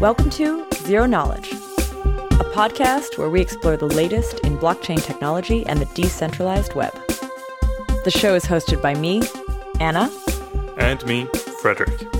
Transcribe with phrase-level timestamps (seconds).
[0.00, 5.78] Welcome to Zero Knowledge, a podcast where we explore the latest in blockchain technology and
[5.78, 6.94] the decentralized web.
[8.04, 9.20] The show is hosted by me,
[9.78, 10.10] Anna,
[10.78, 11.26] and me,
[11.60, 12.19] Fredrik.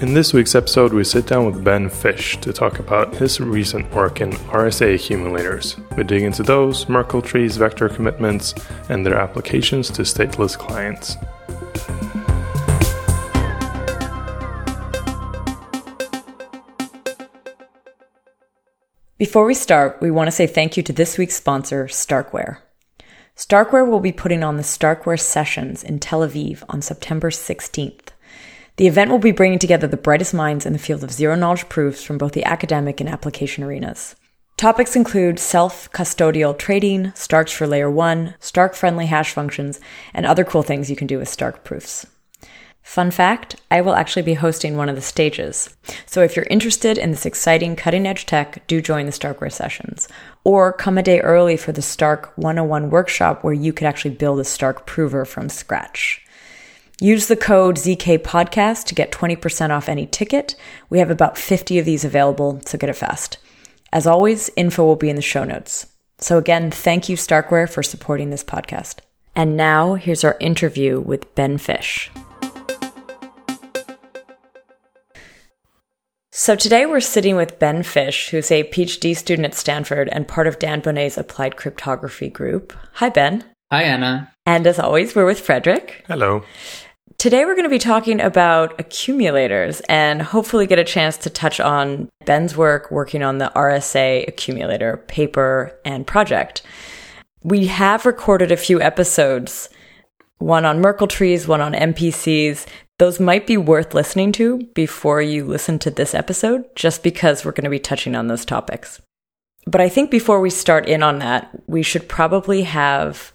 [0.00, 3.92] In this week's episode, we sit down with Ben Fish to talk about his recent
[3.92, 5.76] work in RSA accumulators.
[5.94, 8.54] We dig into those, Merkle trees, vector commitments,
[8.88, 11.18] and their applications to stateless clients.
[19.18, 22.60] Before we start, we want to say thank you to this week's sponsor, Starkware.
[23.36, 28.08] Starkware will be putting on the Starkware Sessions in Tel Aviv on September 16th.
[28.80, 31.68] The event will be bringing together the brightest minds in the field of zero knowledge
[31.68, 34.16] proofs from both the academic and application arenas.
[34.56, 39.80] Topics include self custodial trading, Starks for layer 1, Stark friendly hash functions,
[40.14, 42.06] and other cool things you can do with Stark proofs.
[42.80, 45.76] Fun fact I will actually be hosting one of the stages.
[46.06, 50.08] So if you're interested in this exciting cutting edge tech, do join the Starkware sessions.
[50.42, 54.40] Or come a day early for the Stark 101 workshop where you could actually build
[54.40, 56.24] a Stark prover from scratch.
[57.02, 60.54] Use the code ZK Podcast to get 20% off any ticket.
[60.90, 63.38] We have about 50 of these available, so get it fast.
[63.90, 65.86] As always, info will be in the show notes.
[66.18, 68.96] So again, thank you, Starkware, for supporting this podcast.
[69.34, 72.10] And now, here's our interview with Ben Fish.
[76.30, 80.46] So today we're sitting with Ben Fish, who's a PhD student at Stanford and part
[80.46, 82.74] of Dan Boneh's applied cryptography group.
[82.94, 83.42] Hi, Ben.
[83.72, 84.34] Hi, Anna.
[84.44, 86.04] And as always, we're with Fredrik.
[86.06, 86.44] Hello.
[87.20, 91.60] Today, we're going to be talking about accumulators and hopefully get a chance to touch
[91.60, 96.62] on Ben's work working on the RSA accumulator paper and project.
[97.42, 99.68] We have recorded a few episodes,
[100.38, 102.64] one on Merkle trees, one on MPCs.
[102.98, 107.52] Those might be worth listening to before you listen to this episode, just because we're
[107.52, 108.98] going to be touching on those topics.
[109.66, 113.34] But I think before we start in on that, we should probably have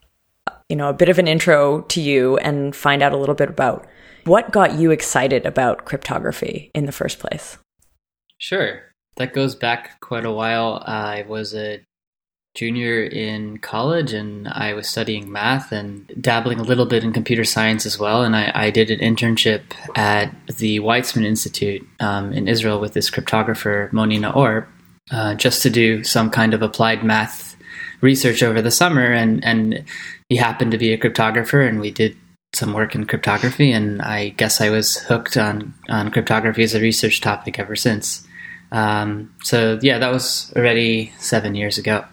[0.70, 3.50] you know, a bit of an intro to you and find out a little bit
[3.50, 3.88] about
[4.26, 7.58] what got you excited about cryptography in the first place.
[8.38, 8.82] Sure.
[9.18, 10.84] That goes back quite a while.
[10.86, 11.82] I was a
[12.56, 17.44] junior in college and I was studying math and dabbling a little bit in computer
[17.44, 18.24] science as well.
[18.24, 19.62] And I, I did an internship
[19.96, 24.68] at the Weizmann Institute um, in Israel with this cryptographer, Monina Naor,
[25.12, 27.56] uh, just to do some kind of applied math
[28.02, 29.12] research over the summer.
[29.12, 29.84] And, and
[30.30, 32.18] he happened to be a cryptographer, and we did
[32.54, 33.72] some work in cryptography.
[33.72, 38.26] And I guess I was hooked on on cryptography as a research topic ever since.
[38.72, 42.06] Um, so yeah, that was already seven years ago.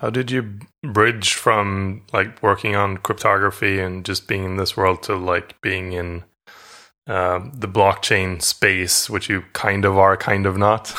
[0.00, 5.02] How did you bridge from like working on cryptography and just being in this world
[5.04, 6.24] to like being in
[7.06, 10.94] uh, the blockchain space, which you kind of are, kind of not?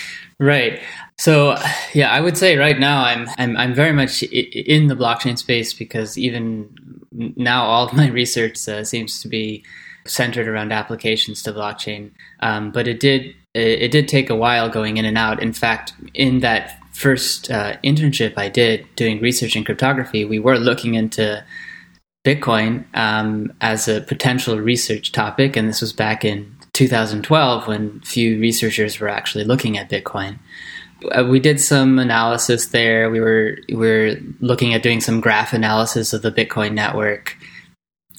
[0.40, 0.80] right.
[1.20, 1.54] So
[1.92, 5.74] yeah, I would say right now I'm I'm I'm very much in the blockchain space
[5.74, 6.70] because even
[7.12, 9.62] now all of my research uh, seems to be
[10.06, 12.12] centered around applications to blockchain.
[12.40, 15.42] Um, but it did it did take a while going in and out.
[15.42, 20.58] In fact, in that first uh, internship I did doing research in cryptography, we were
[20.58, 21.44] looking into
[22.24, 28.40] Bitcoin um, as a potential research topic, and this was back in 2012 when few
[28.40, 30.38] researchers were actually looking at Bitcoin.
[31.12, 33.10] Uh, we did some analysis there.
[33.10, 37.36] We were we were looking at doing some graph analysis of the Bitcoin network,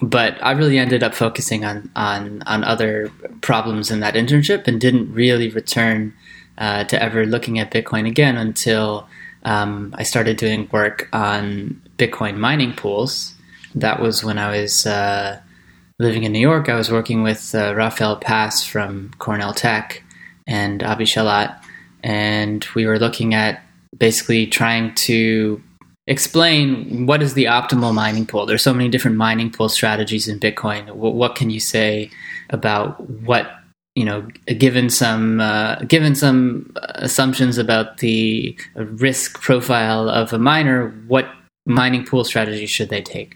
[0.02, 4.82] but I really ended up focusing on on on other problems in that internship and
[4.82, 6.14] didn't really return
[6.58, 9.08] uh, to ever looking at Bitcoin again until
[9.44, 13.36] um, I started doing work on Bitcoin mining pools.
[13.76, 15.40] That was when I was uh,
[16.00, 16.70] living in New York.
[16.70, 20.04] I was working with uh, Rafael Pass from Cornell Tech
[20.48, 21.61] and Abhi Shelat
[22.04, 23.62] and we were looking at
[23.98, 25.62] basically trying to
[26.08, 28.46] explain what is the optimal mining pool.
[28.46, 30.92] There's so many different mining pool strategies in Bitcoin.
[30.92, 32.10] What, what can you say
[32.50, 33.52] about what
[33.96, 40.90] you know, given some uh, given some assumptions about the risk profile of a miner,
[41.08, 41.28] what
[41.66, 43.36] mining pool strategy should they take?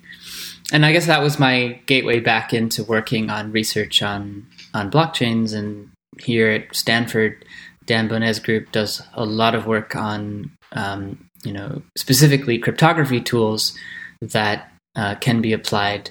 [0.71, 5.53] And I guess that was my gateway back into working on research on on blockchains.
[5.53, 7.43] And here at Stanford,
[7.85, 13.77] Dan Boneh's group does a lot of work on, um, you know, specifically cryptography tools
[14.21, 16.09] that uh, can be applied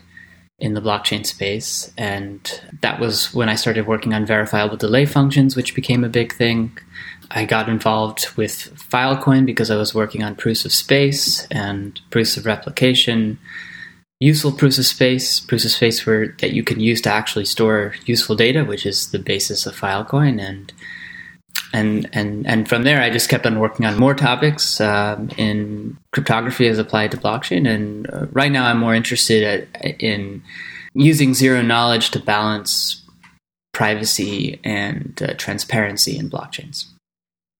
[0.61, 1.93] in the blockchain space.
[1.99, 2.41] And
[2.81, 6.79] that was when I started working on verifiable delay functions, which became a big thing.
[7.31, 12.37] I got involved with Filecoin because I was working on proofs of space and proofs
[12.37, 13.39] of replication.
[14.21, 17.95] useful proofs of space, proofs of space where that you can use to actually store
[18.07, 20.73] useful data, which is the basis of Filecoin, and
[21.75, 25.99] and and and from there, I just kept on working on more topics um, in
[26.13, 27.69] cryptography as applied to blockchain.
[27.69, 30.43] And uh, right now, I'm more interested at, in
[30.95, 33.03] using zero knowledge to balance
[33.73, 36.87] privacy and uh, transparency in blockchains.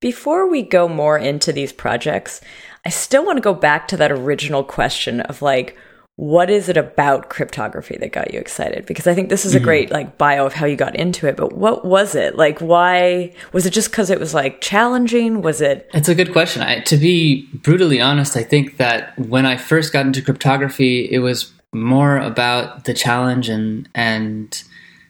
[0.01, 2.41] Before we go more into these projects,
[2.87, 5.77] I still want to go back to that original question of like,
[6.17, 8.87] what is it about cryptography that got you excited?
[8.87, 9.65] Because I think this is a mm-hmm.
[9.65, 12.37] great like bio of how you got into it, but what was it?
[12.37, 15.43] Like why was it just cuz it was like challenging?
[15.43, 16.63] Was it It's a good question.
[16.63, 21.19] I, to be brutally honest, I think that when I first got into cryptography, it
[21.19, 24.63] was more about the challenge and and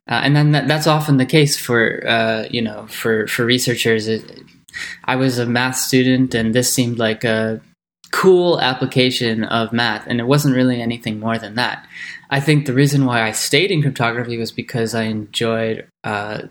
[0.09, 4.09] uh, and then that, that's often the case for uh, you know for for researchers.
[4.09, 4.25] It,
[5.05, 7.61] I was a math student, and this seemed like a
[8.25, 11.87] cool application of math, and it wasn't really anything more than that.
[12.31, 16.43] I think the reason why I stayed in cryptography was because I enjoyed uh,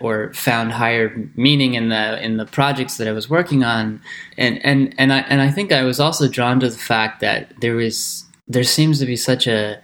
[0.00, 4.02] or found higher meaning in the in the projects that I was working on,
[4.36, 7.58] and and and I and I think I was also drawn to the fact that
[7.58, 9.80] there was there seems to be such a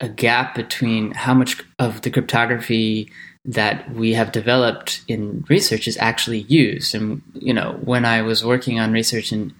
[0.00, 3.12] a gap between how much of the cryptography
[3.44, 6.94] that we have developed in research is actually used.
[6.94, 9.54] And you know, when I was working on research in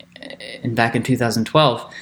[0.63, 1.95] in back in 2012,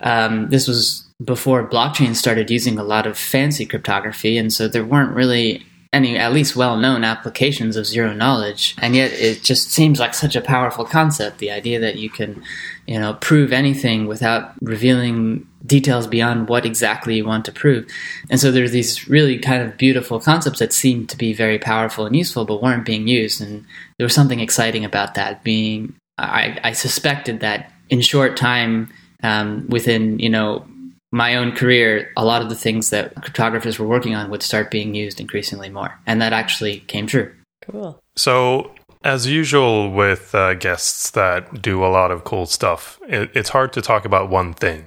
[0.00, 4.84] um, this was before blockchain started using a lot of fancy cryptography, and so there
[4.84, 5.64] weren't really
[5.94, 10.36] any at least well-known applications of zero knowledge and yet it just seems like such
[10.36, 12.42] a powerful concept the idea that you can
[12.86, 17.86] you know prove anything without revealing details beyond what exactly you want to prove.
[18.28, 22.04] And so there's these really kind of beautiful concepts that seem to be very powerful
[22.04, 23.64] and useful but weren't being used and
[23.96, 28.92] there was something exciting about that being I, I suspected that in short time,
[29.22, 30.66] um, within you know
[31.14, 34.68] my own career, a lot of the things that cryptographers were working on would start
[34.68, 37.32] being used increasingly more, and that actually came true.
[37.62, 38.02] Cool.
[38.16, 38.72] So,
[39.04, 43.72] as usual with uh, guests that do a lot of cool stuff, it, it's hard
[43.74, 44.86] to talk about one thing.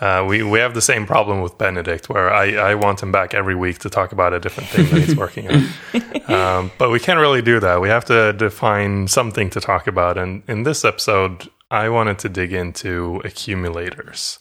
[0.00, 3.34] Uh, we we have the same problem with Benedikt, where I, I want him back
[3.34, 6.32] every week to talk about a different thing that he's working on.
[6.32, 7.80] Um, but we can't really do that.
[7.80, 10.16] We have to define something to talk about.
[10.16, 14.38] And in this episode, I wanted to dig into accumulators.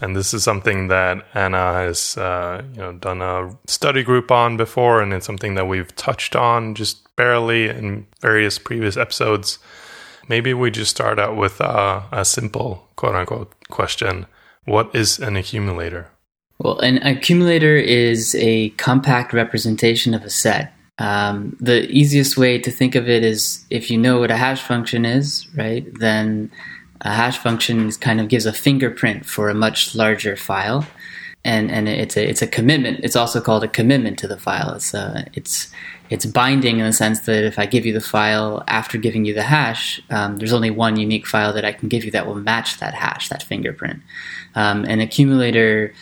[0.00, 4.56] And this is something that Anna has, uh, you know, done a study group on
[4.56, 9.58] before, and it's something that we've touched on just barely in various previous episodes.
[10.28, 14.26] Maybe we just start out with uh, a simple quote unquote question
[14.64, 16.10] what is an accumulator?
[16.58, 20.72] Well, an accumulator is a compact representation of a set.
[20.98, 24.60] Um, the easiest way to think of it is if you know what a hash
[24.60, 25.86] function is, right?
[25.98, 26.52] Then
[27.02, 30.86] a hash function kind of gives a fingerprint for a much larger file,
[31.44, 33.00] and and it's a it's a commitment.
[33.02, 34.74] It's also called a commitment to the file.
[34.74, 35.72] It's uh, it's
[36.10, 39.32] it's binding in the sense that if I give you the file after giving you
[39.32, 42.34] the hash, um, there's only one unique file that I can give you that will
[42.34, 44.02] match that hash, that fingerprint.
[44.54, 45.94] Um, an accumulator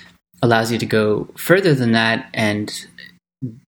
[0.42, 2.86] allows you to go further than that and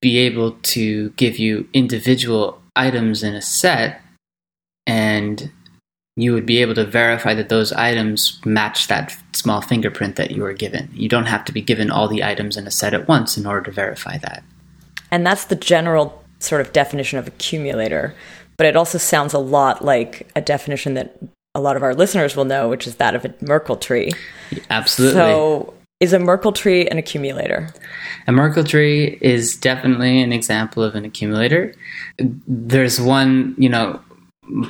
[0.01, 4.01] be able to give you individual items in a set,
[4.87, 5.53] and
[6.17, 10.43] you would be able to verify that those items match that small fingerprint that you
[10.43, 10.91] were given.
[10.93, 13.47] You don't have to be given all the items in a set at once in
[13.47, 14.43] order to verify that.
[15.11, 18.15] And that's the general sort of definition of accumulator,
[18.57, 21.17] but it also sounds a lot like a definition that
[21.55, 24.11] a lot of our listeners will know, which is that of a Merkle tree.
[24.69, 25.15] Absolutely.
[25.15, 27.69] So, is a Merkle tree an accumulator?
[28.27, 31.75] A Merkle tree is definitely an example of an accumulator.
[32.19, 34.01] There's one, you know,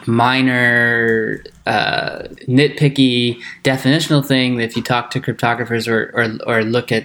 [0.07, 6.93] minor uh, nitpicky definitional thing that if you talk to cryptographers or, or, or look
[6.93, 7.05] at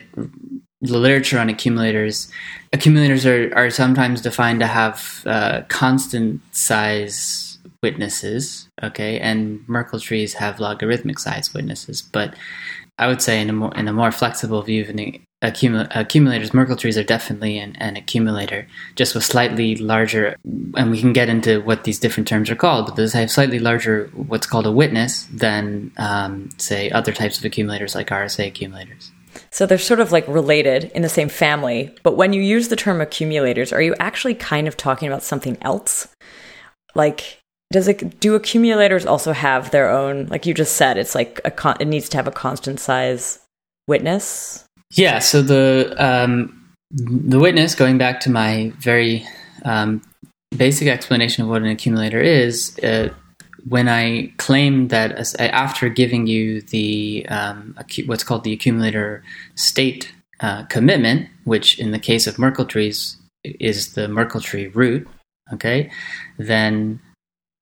[0.82, 2.30] the literature on accumulators,
[2.74, 10.34] accumulators are, are sometimes defined to have uh, constant size witnesses, okay, and Merkle trees
[10.34, 12.02] have logarithmic size witnesses.
[12.02, 12.36] But
[12.98, 16.54] I would say in a more in a more flexible view of an accumul- accumulators,
[16.54, 20.36] Merkle trees are definitely an, an, accumulator, just with slightly larger,
[20.76, 23.60] and we can get into what these different terms are called, but those have slightly
[23.60, 29.12] larger, what's called a witness, than, um, say, other types of accumulators like RSA accumulators.
[29.52, 31.96] So they're sort of like related in the same family.
[32.04, 35.58] But when you use the term accumulators, are you actually kind of talking about something
[35.62, 36.08] else?
[36.94, 37.40] Like,
[37.72, 40.28] does it do accumulators also have their own?
[40.28, 43.40] Like you just said, it's like a con- it needs to have a constant size
[43.88, 44.65] witness.
[44.96, 45.20] Yeah.
[45.20, 49.26] So the um, the witness, going back to my very
[49.64, 50.02] um,
[50.56, 53.10] basic explanation of what an accumulator is, uh,
[53.68, 59.24] when I claim that after giving you the um, what's called the accumulator
[59.56, 65.08] state uh, commitment, which in the case of Merkle trees is the Merkle tree root,
[65.52, 65.92] okay,
[66.38, 67.02] then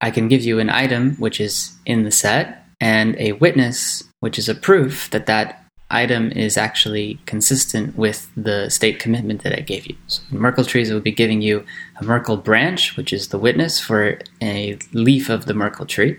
[0.02, 4.38] I can give you an item which is in the set and a witness which
[4.38, 5.63] is a proof that that
[5.94, 9.96] item is actually consistent with the state commitment that I gave you.
[10.08, 11.66] So Merkle trees, would be giving you
[11.98, 16.18] a Merkle branch, which is the witness for a leaf of the Merkle tree,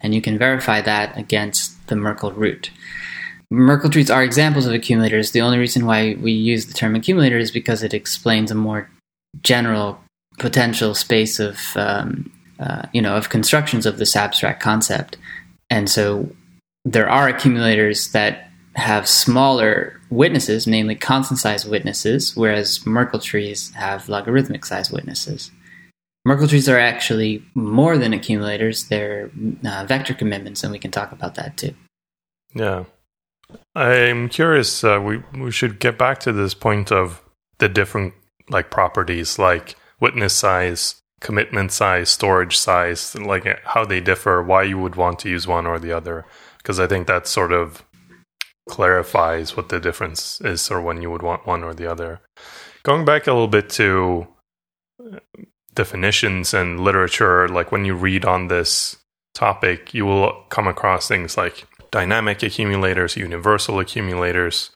[0.00, 2.70] and you can verify that against the Merkle root.
[3.50, 5.30] Merkle trees are examples of accumulators.
[5.30, 8.90] The only reason why we use the term accumulator is because it explains a more
[9.42, 10.00] general
[10.38, 15.16] potential space of um, uh, you know of constructions of this abstract concept,
[15.70, 16.28] and so
[16.84, 18.45] there are accumulators that
[18.76, 25.50] have smaller witnesses, namely constant sized witnesses, whereas Merkle trees have logarithmic sized witnesses.
[26.24, 29.30] Merkle trees are actually more than accumulators, they're
[29.64, 31.74] uh, vector commitments, and we can talk about that too.
[32.54, 32.84] Yeah.
[33.74, 37.22] I'm curious, uh, we, we should get back to this point of
[37.58, 38.14] the different
[38.48, 44.78] like properties like witness size, commitment size, storage size, like how they differ, why you
[44.78, 46.26] would want to use one or the other.
[46.58, 47.84] Because I think that's sort of
[48.68, 52.20] clarifies what the difference is or when you would want one or the other.
[52.82, 54.26] Going back a little bit to
[55.00, 55.18] uh,
[55.74, 58.96] definitions and literature, like when you read on this
[59.34, 64.70] topic, you will come across things like dynamic accumulators, universal accumulators,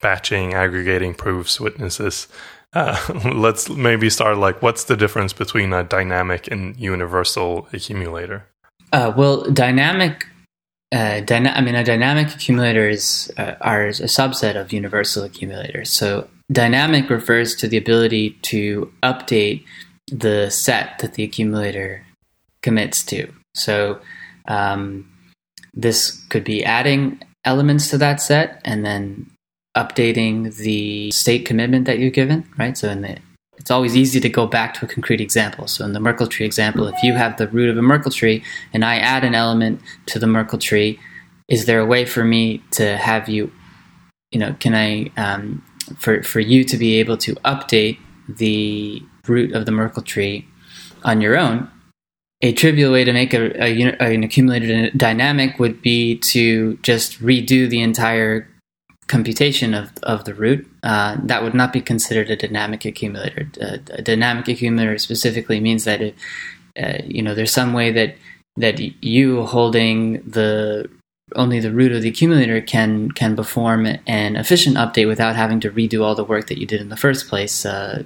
[0.00, 2.28] batching, aggregating proofs, witnesses.
[2.72, 2.98] Uh,
[3.34, 8.46] let's maybe start like what's the difference between a dynamic and universal accumulator?
[8.92, 10.26] Uh, well, dynamic
[10.92, 15.90] uh, dyna- I mean, a dynamic accumulator is uh, are a subset of universal accumulators.
[15.90, 19.64] So, dynamic refers to the ability to update
[20.10, 22.06] the set that the accumulator
[22.62, 23.30] commits to.
[23.54, 24.00] So,
[24.46, 25.10] um,
[25.74, 29.30] this could be adding elements to that set and then
[29.76, 32.78] updating the state commitment that you've given, right?
[32.78, 33.18] So, in the
[33.58, 35.66] it's always easy to go back to a concrete example.
[35.66, 38.42] So in the Merkle tree example, if you have the root of a Merkle tree
[38.72, 40.98] and I add an element to the Merkle tree,
[41.48, 43.50] is there a way for me to have you,
[44.30, 45.64] you know, can I, um,
[45.98, 47.98] for, for you to be able to update
[48.28, 50.46] the root of the Merkle tree
[51.02, 51.70] on your own?
[52.40, 57.68] A trivial way to make a, a, an accumulated dynamic would be to just redo
[57.68, 58.48] the entire
[59.08, 63.50] computation of, of the root, uh, that would not be considered a dynamic accumulator.
[63.60, 66.14] Uh, a dynamic accumulator specifically means that it,
[66.80, 68.16] uh, you know there's some way that
[68.56, 70.88] that you holding the
[71.36, 75.70] only the root of the accumulator can can perform an efficient update without having to
[75.70, 78.02] redo all the work that you did in the first place, uh,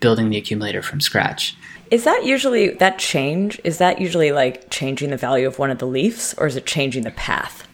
[0.00, 1.56] building the accumulator from scratch.
[1.90, 3.60] Is that usually that change?
[3.64, 6.66] Is that usually like changing the value of one of the leaves, or is it
[6.66, 7.66] changing the path?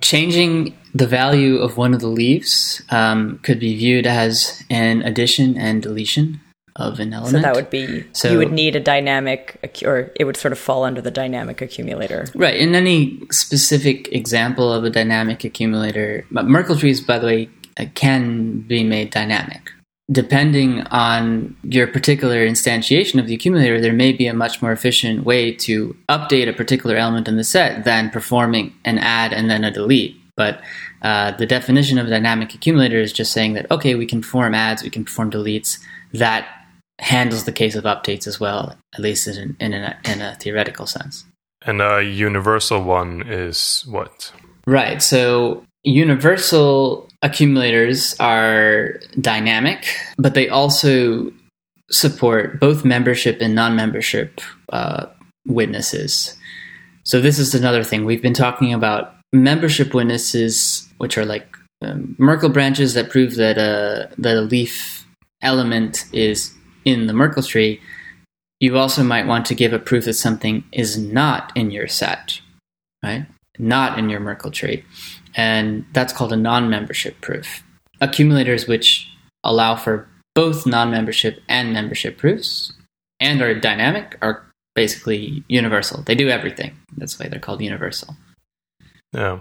[0.00, 5.56] Changing the value of one of the leaves um, could be viewed as an addition
[5.56, 6.40] and deletion
[6.76, 7.32] of an element.
[7.32, 10.58] So that would be so you would need a dynamic, or it would sort of
[10.58, 12.56] fall under the dynamic accumulator, right?
[12.56, 18.60] In any specific example of a dynamic accumulator, Merkle trees, by the way, uh, can
[18.60, 19.70] be made dynamic,
[20.10, 25.24] depending on your particular instantiation of the accumulator, there may be a much more efficient
[25.24, 29.64] way to update a particular element in the set than performing an add and then
[29.64, 30.16] a delete.
[30.36, 30.62] But
[31.02, 34.54] uh, the definition of a dynamic accumulator is just saying that, okay, we can perform
[34.54, 35.78] adds, we can perform deletes.
[36.12, 36.48] That
[36.98, 40.86] handles the case of updates as well, at least in, in, a, in a theoretical
[40.86, 41.24] sense.
[41.62, 44.32] And a universal one is what?
[44.66, 45.02] Right.
[45.02, 49.86] So universal accumulators are dynamic,
[50.18, 51.32] but they also
[51.90, 54.40] support both membership and non membership
[54.72, 55.06] uh,
[55.46, 56.36] witnesses.
[57.04, 58.04] So, this is another thing.
[58.04, 63.58] We've been talking about membership witnesses, which are like um, Merkle branches that prove that,
[63.58, 65.06] uh, that a leaf
[65.42, 67.80] element is in the Merkle tree.
[68.60, 72.40] You also might want to give a proof that something is not in your set,
[73.02, 73.26] right?
[73.58, 74.84] Not in your Merkle tree
[75.34, 77.62] and that's called a non-membership proof.
[78.00, 79.08] Accumulators which
[79.44, 82.72] allow for both non-membership and membership proofs
[83.18, 86.02] and are dynamic are basically universal.
[86.02, 86.76] They do everything.
[86.96, 88.16] That's why they're called universal.
[89.12, 89.40] Yeah.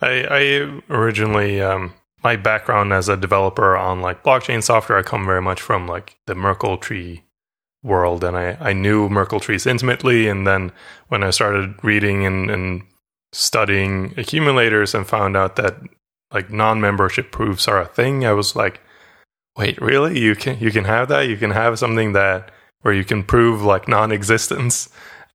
[0.00, 5.26] I, I originally um, my background as a developer on like blockchain software, I come
[5.26, 7.24] very much from like the Merkle tree
[7.82, 10.72] world and I, I knew Merkle trees intimately and then
[11.08, 12.82] when I started reading and, and
[13.32, 15.76] studying accumulators and found out that
[16.32, 18.80] like non-membership proofs are a thing, I was like,
[19.56, 20.18] wait, really?
[20.18, 21.28] You can you can have that?
[21.28, 22.50] You can have something that
[22.82, 24.88] where you can prove like non-existence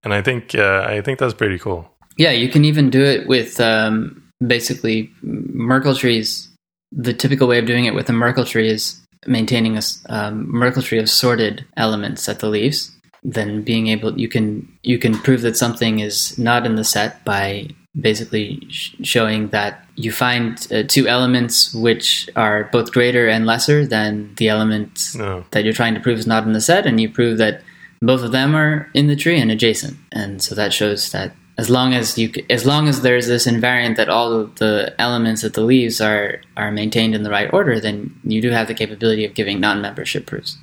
[0.03, 1.89] And I think uh, I think that's pretty cool.
[2.17, 6.47] Yeah, you can even do it with um, basically Merkle trees.
[6.91, 10.83] The typical way of doing it with a Merkle tree is maintaining a um, Merkle
[10.83, 12.91] tree of sorted elements at the leaves.
[13.23, 17.25] Then being able, you can you can prove that something is not in the set
[17.25, 23.45] by basically sh- showing that you find uh, two elements which are both greater and
[23.45, 25.45] lesser than the element No.
[25.51, 27.61] that you're trying to prove is not in the set, and you prove that
[28.01, 29.97] both of them are in the tree and adjacent.
[30.11, 33.47] And so that shows that as long as you, c- as long as there's this
[33.47, 37.51] invariant that all of the elements at the leaves are are maintained in the right
[37.53, 40.57] order, then you do have the capability of giving non-membership proofs.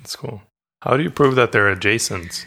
[0.00, 0.42] That's cool.
[0.80, 2.44] How do you prove that they're adjacent?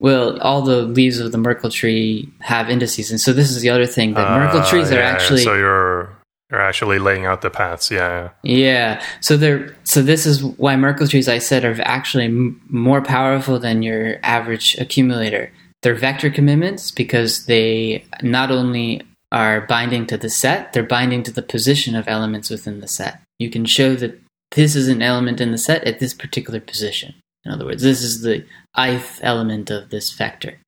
[0.00, 3.68] Well, all the leaves of the Merkle tree have indices, and so this is the
[3.70, 6.10] other thing that Merkle Ah, trees are actually So you're
[6.50, 7.90] you're actually laying out the paths.
[7.90, 8.30] Yeah.
[8.42, 8.56] yeah.
[8.56, 9.04] Yeah.
[9.20, 13.58] So they're so this is why Merkle trees I said are actually m- more powerful
[13.58, 15.52] than your average accumulator.
[15.82, 19.02] They're vector commitments because they not only
[19.32, 23.20] are binding to the set, they're binding to the position of elements within the set.
[23.38, 24.18] You can show that
[24.52, 27.14] this is an element in the set at this particular position.
[27.44, 28.44] In other words, this is the
[28.76, 30.58] ith element of this vector.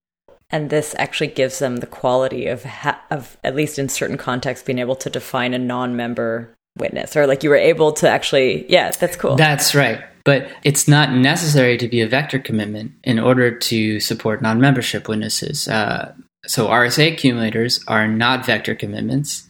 [0.51, 4.67] And this actually gives them the quality of, ha- of at least in certain contexts,
[4.67, 8.91] being able to define a non-member witness, or like you were able to actually, yeah,
[8.91, 9.37] that's cool.
[9.37, 10.03] That's right.
[10.25, 15.09] But it's not necessary to be a vector commitment in order to support non membership
[15.09, 15.67] witnesses.
[15.67, 16.15] Uh,
[16.47, 19.49] so RSA accumulators are not vector commitments.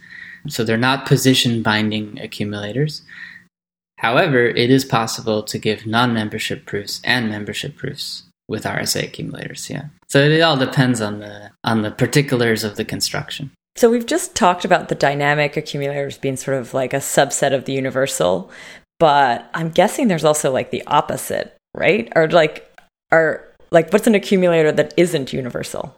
[0.48, 3.02] So they're not position binding accumulators.
[4.02, 9.70] However, it is possible to give non membership proofs and membership proofs with RSA accumulators.
[9.70, 9.84] Yeah.
[10.08, 13.52] So it all depends on the on the particulars of the construction.
[13.76, 17.64] So we've just talked about the dynamic accumulators being sort of like a subset of
[17.64, 18.50] the universal,
[18.98, 22.12] but I'm guessing there's also like the opposite, right?
[22.16, 22.68] Or like
[23.12, 25.96] are like what's an accumulator that isn't universal?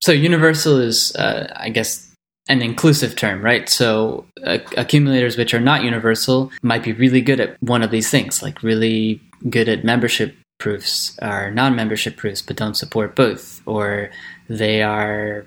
[0.00, 2.13] So universal is, uh, I guess,
[2.48, 3.68] an inclusive term, right?
[3.68, 8.10] So uh, accumulators which are not universal might be really good at one of these
[8.10, 14.10] things, like really good at membership proofs or non-membership proofs, but don't support both, or
[14.48, 15.46] they are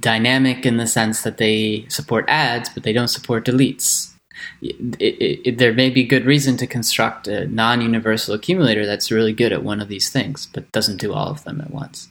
[0.00, 4.12] dynamic in the sense that they support adds, but they don't support deletes.
[4.60, 9.32] It, it, it, there may be good reason to construct a non-universal accumulator that's really
[9.32, 12.08] good at one of these things, but doesn't do all of them at once.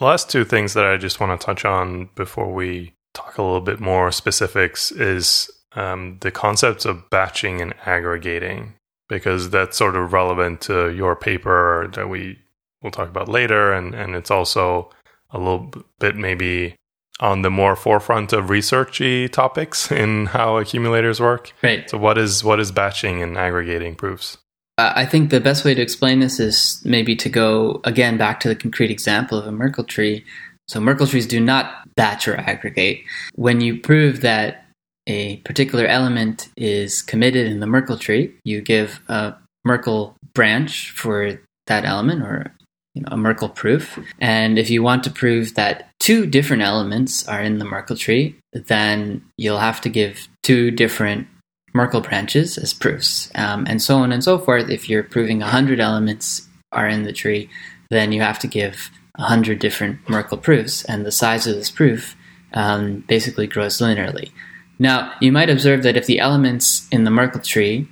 [0.00, 3.60] Last two things that I just want to touch on before we talk a little
[3.60, 8.74] bit more specifics is um, the concepts of batching and aggregating,
[9.08, 12.38] because that's sort of relevant to your paper that we
[12.82, 14.90] will talk about later, and and it's also
[15.30, 16.76] a little bit maybe
[17.20, 21.52] on the more forefront of researchy topics in how accumulators work.
[21.62, 21.88] Right.
[21.88, 24.38] So what is what is batching and aggregating proofs?
[24.76, 28.40] Uh, I think the best way to explain this is maybe to go again back
[28.40, 30.24] to the concrete example of a Merkle tree.
[30.68, 33.04] So Merkle trees do not batch or aggregate.
[33.34, 34.66] When you prove that
[35.06, 41.40] a particular element is committed in the Merkle tree, you give a Merkle branch for
[41.66, 42.54] that element or
[42.94, 43.98] you know, a Merkle proof.
[44.20, 48.36] And if you want to prove that two different elements are in the Merkle tree,
[48.52, 51.26] then you'll have to give two different
[51.74, 54.70] Merkle branches as proofs, um, and so on and so forth.
[54.70, 57.50] If you're proving 100 elements are in the tree,
[57.90, 62.16] then you have to give 100 different Merkle proofs, and the size of this proof
[62.52, 64.30] um, basically grows linearly.
[64.78, 67.88] Now, you might observe that if the elements in the Merkle tree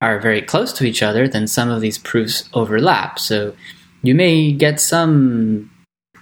[0.00, 3.18] are very close to each other, then some of these proofs overlap.
[3.18, 3.54] So
[4.02, 5.70] you may get some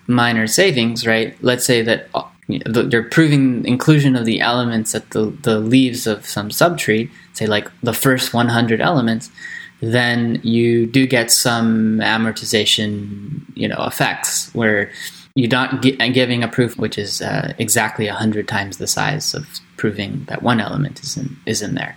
[0.06, 1.36] minor savings, right?
[1.42, 6.26] Let's say that uh, they're proving inclusion of the elements at the, the leaves of
[6.26, 9.30] some subtree, say like the first 100 elements,
[9.80, 14.90] then you do get some amortization, you know, effects where
[15.34, 19.46] you're not gi- giving a proof which is uh, exactly 100 times the size of
[19.76, 21.96] proving that one element is in, is in there.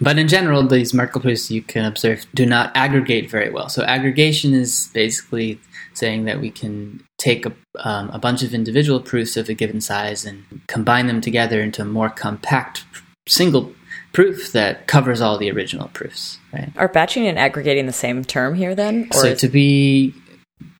[0.00, 3.68] But in general, these Merkle proofs you can observe do not aggregate very well.
[3.68, 5.60] So aggregation is basically
[5.92, 9.80] saying that we can take a, um, a bunch of individual proofs of a given
[9.80, 12.84] size and combine them together into a more compact
[13.28, 13.72] single
[14.12, 16.38] proof that covers all the original proofs.
[16.52, 16.72] Right.
[16.76, 19.10] Are batching and aggregating the same term here then?
[19.12, 20.14] So is- to be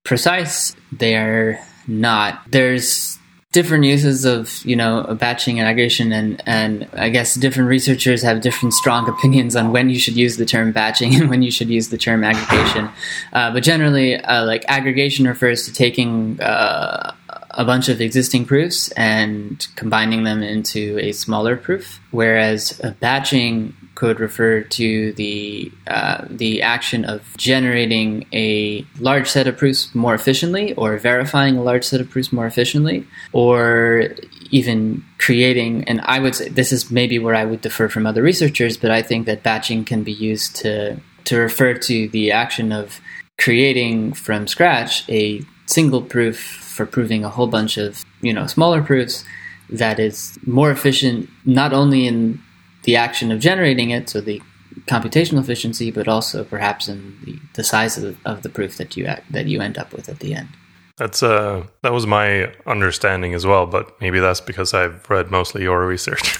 [0.04, 2.40] precise, they are not.
[2.50, 3.18] There's
[3.52, 8.40] different uses of you know batching and aggregation and and I guess different researchers have
[8.40, 11.68] different strong opinions on when you should use the term batching and when you should
[11.68, 12.88] use the term aggregation
[13.32, 17.12] uh, but generally uh, like aggregation refers to taking uh,
[17.50, 24.18] a bunch of existing proofs and combining them into a smaller proof whereas batching could
[24.18, 30.72] refer to the uh, the action of generating a large set of proofs more efficiently,
[30.74, 34.08] or verifying a large set of proofs more efficiently, or
[34.50, 35.84] even creating.
[35.84, 38.90] And I would say this is maybe where I would differ from other researchers, but
[38.90, 43.02] I think that batching can be used to to refer to the action of
[43.38, 48.82] creating from scratch a single proof for proving a whole bunch of you know smaller
[48.82, 49.22] proofs
[49.68, 52.40] that is more efficient not only in
[52.84, 54.40] the action of generating it, so the
[54.86, 59.04] computational efficiency, but also perhaps in the, the size of, of the proof that you
[59.28, 60.48] that you end up with at the end.
[60.96, 65.62] That's uh that was my understanding as well, but maybe that's because I've read mostly
[65.62, 66.38] your research.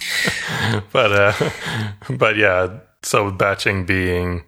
[0.93, 1.51] but uh
[2.11, 4.45] but yeah, so batching being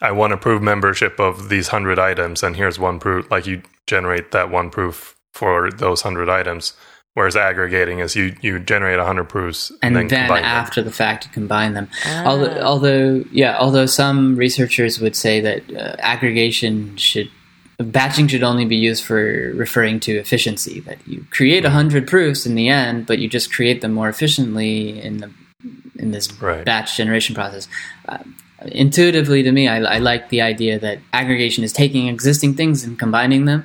[0.00, 3.62] I want to prove membership of these 100 items and here's one proof like you
[3.86, 6.72] generate that one proof for those 100 items
[7.14, 10.90] Whereas aggregating is you you generate 100 proofs and, and then, then after them.
[10.90, 11.88] the fact you combine them.
[12.04, 12.24] Ah.
[12.26, 17.30] Although, although, yeah, although some researchers would say that uh, aggregation should
[17.78, 20.80] batching should only be used for referring to efficiency.
[20.80, 25.00] That you create 100 proofs in the end, but you just create them more efficiently
[25.00, 25.30] in the
[25.96, 26.64] in this right.
[26.64, 27.68] batch generation process.
[28.08, 28.18] Uh,
[28.66, 32.98] intuitively, to me, I, I like the idea that aggregation is taking existing things and
[32.98, 33.64] combining them.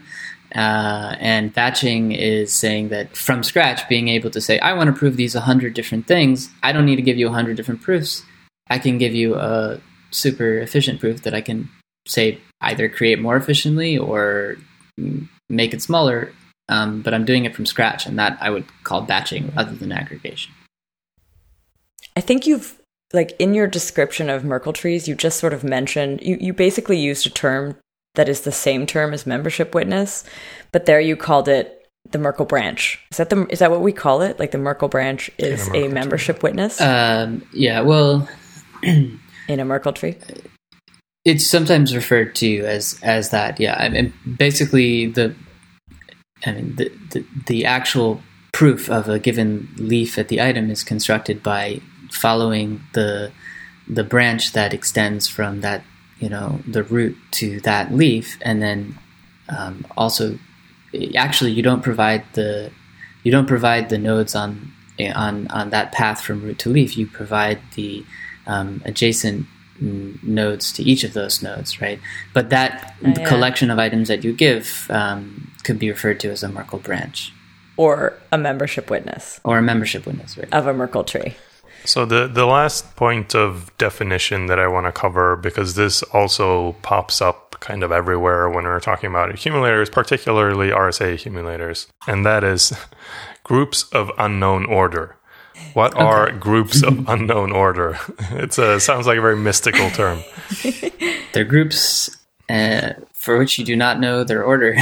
[0.56, 4.98] Uh, and batching is saying that from scratch, being able to say, I want to
[4.98, 6.50] prove these 100 different things.
[6.64, 8.24] I don't need to give you 100 different proofs.
[8.70, 9.80] I can give you a
[10.12, 11.70] super efficient proof that I can
[12.08, 14.58] say either create more efficiently or
[15.50, 16.32] make it smaller.
[16.68, 19.92] Um, but I'm doing it from scratch, and that I would call batching rather than
[19.92, 20.54] aggregation.
[22.16, 22.80] I think you've
[23.12, 26.98] like in your description of Merkle trees, you just sort of mentioned you, you basically
[26.98, 27.76] used a term
[28.20, 30.26] that is the same term as membership witness,
[30.74, 33.00] but there you called it the Merkle branch.
[33.12, 34.38] Is that the is that what we call it?
[34.38, 36.82] Like the Merkle branch is a, a membership witness?
[36.82, 38.28] Um, yeah, well,
[38.84, 40.18] in a Merkle tree.
[41.24, 43.58] It's sometimes referred to as as that.
[43.58, 45.34] Yeah, I mean, basically the
[46.46, 50.84] I mean the, the the actual proof of a given leaf at the item is
[50.84, 51.80] constructed by
[52.12, 53.32] following the
[53.88, 55.86] the branch that extends from that
[56.20, 58.98] you know the root to that leaf, and then
[59.50, 60.38] um, also
[61.16, 62.72] actually you don't provide the
[63.24, 64.72] you don't provide the nodes on
[65.16, 66.98] on on that path from root to leaf.
[66.98, 68.06] You provide the
[68.48, 69.46] um, adjacent
[69.82, 72.00] nodes to each of those nodes, right?
[72.34, 73.28] But that oh, yeah.
[73.28, 77.34] collection of items that you give um, could be referred to as a Merkle branch,
[77.78, 80.52] or a membership witness, or a membership witness, right?
[80.54, 81.36] Of a Merkle tree.
[81.90, 86.74] So the the last point of definition that I want to cover because this also
[86.84, 92.44] pops up kind of everywhere when we're talking about accumulators, particularly RSA accumulators, and that
[92.44, 92.74] is
[93.44, 95.18] groups of unknown order.
[95.74, 96.04] What okay.
[96.04, 97.98] are groups of unknown order?
[98.34, 100.20] It sounds like a very mystical term.
[101.34, 102.16] They're groups
[102.50, 104.78] uh, for which you do not know their order.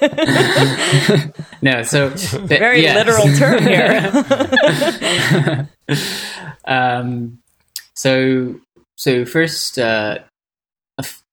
[1.62, 2.94] no, so very yeah.
[2.94, 5.68] literal term here.
[6.64, 7.38] um,
[7.94, 8.58] so
[8.96, 10.18] so first, uh,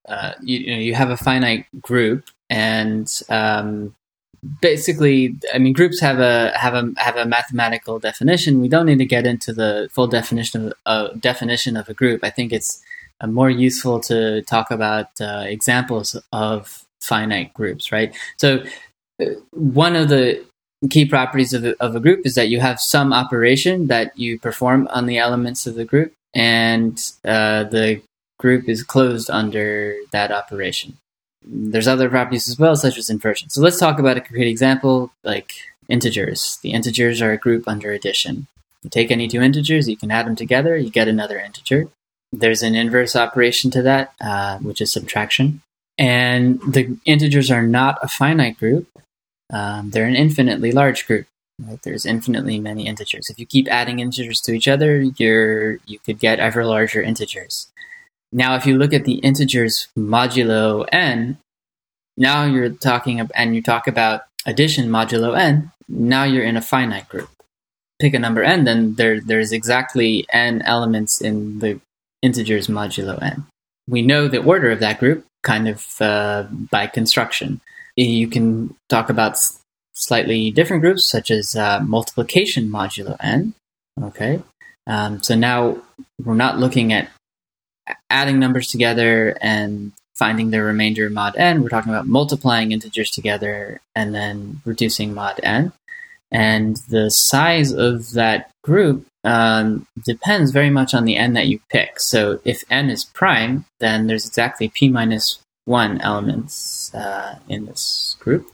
[0.08, 3.96] uh, you, you, know you have a finite group, and um,
[4.62, 8.62] basically, I mean, groups have a have a have a mathematical definition.
[8.62, 12.24] We don't need to get into the full definition of uh, definition of a group.
[12.24, 12.82] I think it's
[13.22, 18.16] uh, more useful to talk about uh, examples of finite groups, right?
[18.38, 18.64] So
[19.22, 20.44] uh, one of the
[20.90, 24.40] key properties of a, of a group is that you have some operation that you
[24.40, 28.02] perform on the elements of the group, and uh, the
[28.40, 30.98] group is closed under that operation.
[31.46, 33.50] There's other properties as well, such as inversion.
[33.50, 35.54] So let's talk about a concrete example, like
[35.90, 36.58] integers.
[36.62, 38.48] The integers are a group under addition.
[38.84, 41.90] You take any two integers, you can add them together, you get another integer.
[42.32, 45.62] There's an inverse operation to that, uh, which is subtraction.
[45.98, 48.88] And the integers are not a finite group.
[49.52, 51.28] Um, they're an infinitely large group.
[51.60, 51.80] Right?
[51.84, 53.30] There's infinitely many integers.
[53.30, 57.68] If you keep adding integers to each other, you're you could get ever larger integers.
[58.32, 61.38] Now, if you look at the integers modulo n,
[62.18, 65.72] now you're talking and you talk about addition modulo n.
[65.88, 67.30] Now you're in a finite group.
[68.00, 71.80] Pick a number n, then there there's exactly n elements in the
[72.24, 73.46] integers modulo n.
[73.88, 77.62] We know the order of that group kind of uh, by construction.
[77.96, 79.38] You can talk about
[79.94, 83.54] slightly different groups, such as uh, multiplication modulo n.
[84.02, 84.42] Okay,
[84.88, 85.78] um, so now
[86.24, 87.10] we're not looking at
[88.10, 91.62] adding numbers together and finding the remainder mod n.
[91.62, 95.72] We're talking about multiplying integers together and then reducing mod n.
[96.34, 101.60] And the size of that group um, depends very much on the n that you
[101.70, 102.00] pick.
[102.00, 108.18] So if n is prime, then there's exactly p minus 1 elements uh, in this
[108.20, 108.52] group.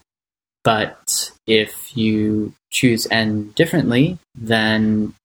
[0.64, 5.16] But if you choose n differently, then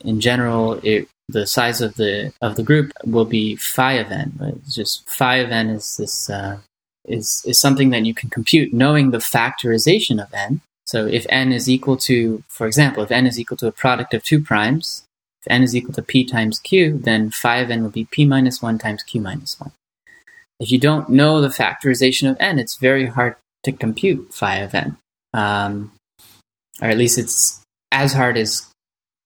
[0.00, 4.38] in general, it, the size of the of the group will be phi of n.
[4.40, 6.58] It's just phi of n is this uh,
[7.06, 10.60] is is something that you can compute knowing the factorization of n.
[10.94, 14.14] So if n is equal to, for example, if n is equal to a product
[14.14, 15.02] of two primes,
[15.40, 18.24] if n is equal to p times q, then phi of n will be p
[18.24, 19.72] minus 1 times q minus 1.
[20.60, 24.72] If you don't know the factorization of n, it's very hard to compute phi of
[24.72, 24.96] n.
[25.32, 25.90] Um,
[26.80, 28.70] or at least it's as hard as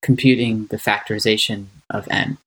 [0.01, 2.39] computing the factorization of n.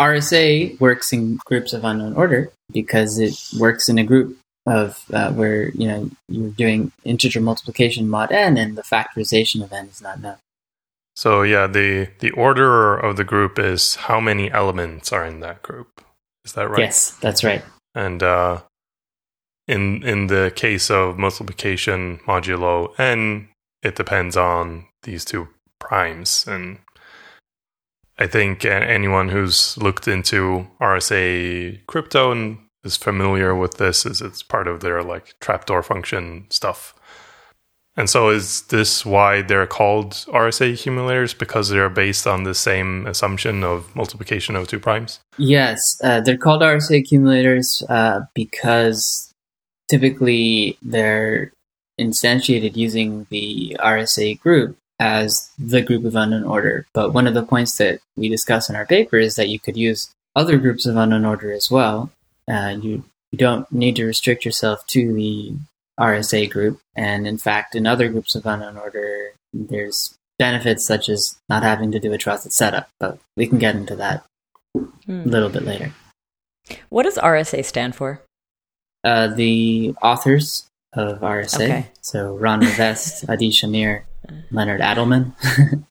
[0.00, 5.32] RSA works in groups of unknown order because it works in a group of uh,
[5.32, 10.00] where you know you're doing integer multiplication mod n and the factorization of n is
[10.00, 10.36] not known.
[11.14, 15.62] So yeah, the the order of the group is how many elements are in that
[15.62, 16.04] group.
[16.44, 16.80] Is that right?
[16.80, 17.62] Yes, that's right.
[17.94, 18.62] And uh,
[19.66, 23.48] in in the case of multiplication modulo n,
[23.82, 25.48] it depends on these two
[25.78, 26.78] primes and
[28.18, 34.42] I think anyone who's looked into RSA crypto and is familiar with this is it's
[34.42, 36.94] part of their like trapdoor function stuff.
[37.96, 43.06] And so is this why they're called RSA accumulators because they're based on the same
[43.06, 45.20] assumption of multiplication of two primes?
[45.36, 49.32] Yes, uh, they're called RSA accumulators uh, because
[49.90, 51.52] typically they're
[52.00, 56.86] instantiated using the RSA group as the group of unknown order.
[56.94, 59.76] But one of the points that we discuss in our paper is that you could
[59.76, 62.10] use other groups of unknown order as well.
[62.48, 65.54] Uh, you, you don't need to restrict yourself to the
[65.98, 66.80] RSA group.
[66.96, 71.92] And in fact, in other groups of unknown order, there's benefits such as not having
[71.92, 72.88] to do a trusted setup.
[72.98, 74.24] But we can get into that
[74.76, 75.22] hmm.
[75.22, 75.92] a little bit later.
[76.88, 78.22] What does RSA stand for?
[79.04, 81.64] Uh, the authors of RSA.
[81.64, 81.86] Okay.
[82.00, 84.02] So Ron Rivest, Adi Shamir,
[84.50, 85.32] Leonard Adleman.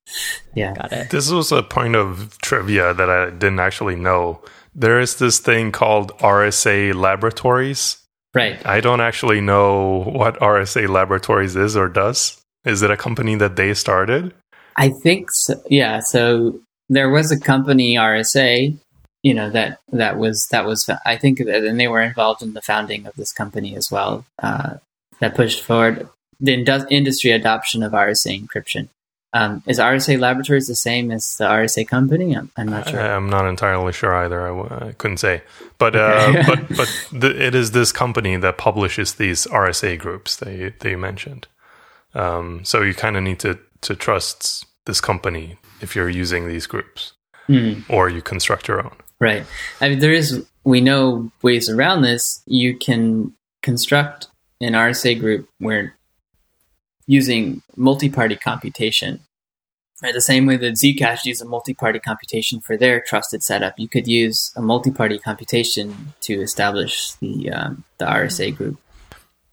[0.55, 0.73] yeah.
[0.73, 1.09] Got it.
[1.09, 4.41] This was a point of trivia that I didn't actually know.
[4.73, 7.97] There is this thing called RSA Laboratories.
[8.33, 8.65] Right.
[8.65, 12.41] I don't actually know what RSA Laboratories is or does.
[12.63, 14.33] Is it a company that they started?
[14.77, 15.61] I think so.
[15.69, 15.99] Yeah.
[15.99, 18.77] So there was a company RSA,
[19.23, 22.53] you know that that was that was I think that, and they were involved in
[22.53, 24.25] the founding of this company as well.
[24.41, 24.75] Uh,
[25.19, 26.07] that pushed forward
[26.39, 26.53] the
[26.89, 28.89] industry adoption of RSA encryption.
[29.33, 32.35] Um, is RSA Laboratories the same as the RSA company?
[32.35, 32.99] I'm, I'm not sure.
[32.99, 34.41] I, am not entirely sure either.
[34.41, 35.41] I w- I couldn't say,
[35.77, 40.51] but uh, but but the, it is this company that publishes these RSA groups that
[40.51, 41.47] you, that you mentioned.
[42.13, 46.67] Um, so you kind of need to to trust this company if you're using these
[46.67, 47.13] groups,
[47.47, 47.83] mm.
[47.89, 48.95] or you construct your own.
[49.19, 49.45] Right.
[49.79, 52.43] I mean, there is we know ways around this.
[52.45, 54.27] You can construct
[54.59, 55.95] an RSA group where
[57.07, 59.19] using multi-party computation.
[60.01, 63.87] Right, the same way that Zcash uses a multi-party computation for their trusted setup, you
[63.87, 68.79] could use a multi-party computation to establish the um, the RSA group.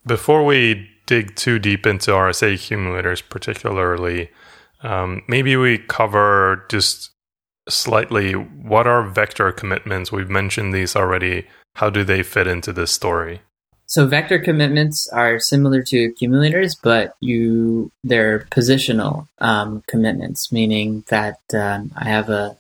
[0.06, 4.30] Before we dig too deep into RSA accumulators, particularly,
[4.82, 7.10] um, maybe we cover just
[7.68, 10.10] slightly what are vector commitments.
[10.10, 11.46] We've mentioned these already.
[11.74, 13.42] How do they fit into this story?
[13.88, 21.40] So vector commitments are similar to accumulators, but you they're positional um, commitments, meaning that
[21.54, 22.58] um, I have a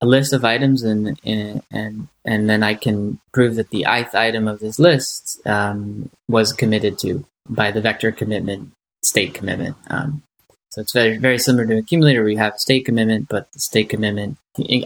[0.00, 4.48] a list of items and and and then I can prove that the ith item
[4.48, 8.72] of this list um, was committed to by the vector commitment
[9.04, 9.76] state commitment.
[9.88, 10.22] Um,
[10.70, 13.88] so it's very very similar to accumulator where you have state commitment, but the state
[13.88, 14.36] commitment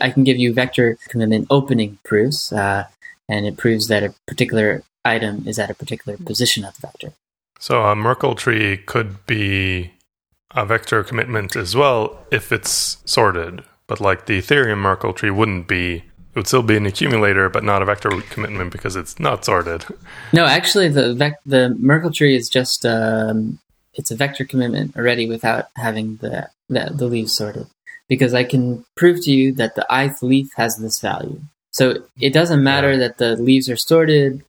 [0.00, 2.84] I can give you vector commitment opening proofs, uh,
[3.30, 7.12] and it proves that a particular item is at a particular position of the vector.
[7.58, 9.92] So a Merkle tree could be
[10.52, 13.64] a vector commitment as well if it's sorted.
[13.86, 17.64] But like the Ethereum Merkle tree wouldn't be it would still be an accumulator, but
[17.64, 19.84] not a vector commitment because it's not sorted.
[20.32, 23.58] No, actually, the vec- the Merkle tree is just um,
[23.94, 27.66] it's a vector commitment already without having the, the the leaves sorted.
[28.08, 31.40] Because I can prove to you that the ith leaf has this value.
[31.72, 32.98] So it doesn't matter yeah.
[32.98, 34.44] that the leaves are sorted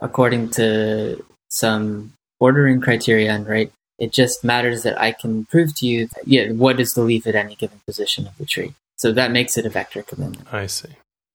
[0.00, 3.72] according to some ordering criterion, right?
[3.98, 7.26] It just matters that I can prove to you, that, yeah, what is the leaf
[7.26, 8.74] at any given position of the tree.
[8.96, 10.52] So that makes it a vector commitment.
[10.52, 10.88] I see.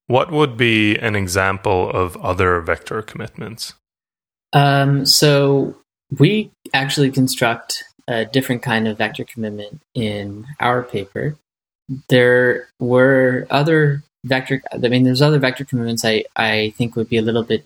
[0.07, 3.73] What would be an example of other vector commitments?
[4.53, 5.75] Um, so
[6.17, 11.37] we actually construct a different kind of vector commitment in our paper.
[12.09, 17.17] There were other vector, I mean, there's other vector commitments I, I think would be
[17.17, 17.65] a little bit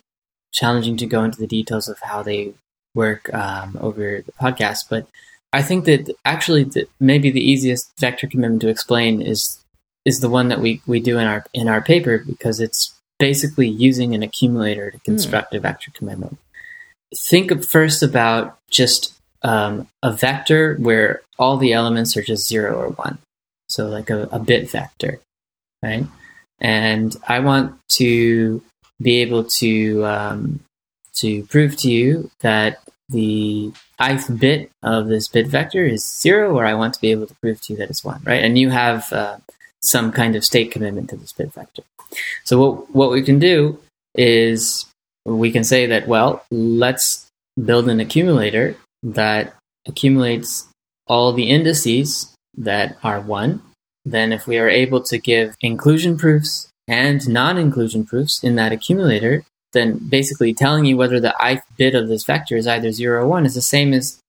[0.52, 2.54] challenging to go into the details of how they
[2.96, 5.08] work um, over the podcast, but
[5.52, 9.64] I think that actually the, maybe the easiest vector commitment to explain is
[10.06, 13.68] is the one that we, we do in our in our paper because it's basically
[13.68, 15.58] using an accumulator to construct mm.
[15.58, 16.38] a vector commitment.
[17.16, 22.90] Think first about just um, a vector where all the elements are just zero or
[22.90, 23.18] one.
[23.68, 25.20] So like a, a bit vector,
[25.84, 26.06] right?
[26.60, 28.62] And I want to
[29.02, 30.60] be able to um,
[31.16, 36.66] to prove to you that the ith bit of this bit vector is zero, or
[36.66, 38.44] I want to be able to prove to you that it's one, right?
[38.44, 39.38] And you have uh,
[39.82, 41.84] some kind of state commitment to this bit vector.
[42.44, 43.80] So what what we can do
[44.16, 44.86] is
[45.26, 47.28] we can say that well, let's
[47.64, 49.54] build an accumulator that
[49.88, 50.68] accumulates
[51.08, 53.62] all the indices that are one.
[54.06, 59.46] Then, if we are able to give inclusion proofs and non-inclusion proofs in that accumulator,
[59.74, 63.28] then basically telling you whether the ith bit of this vector is either 0 or
[63.28, 64.20] 1 is the same as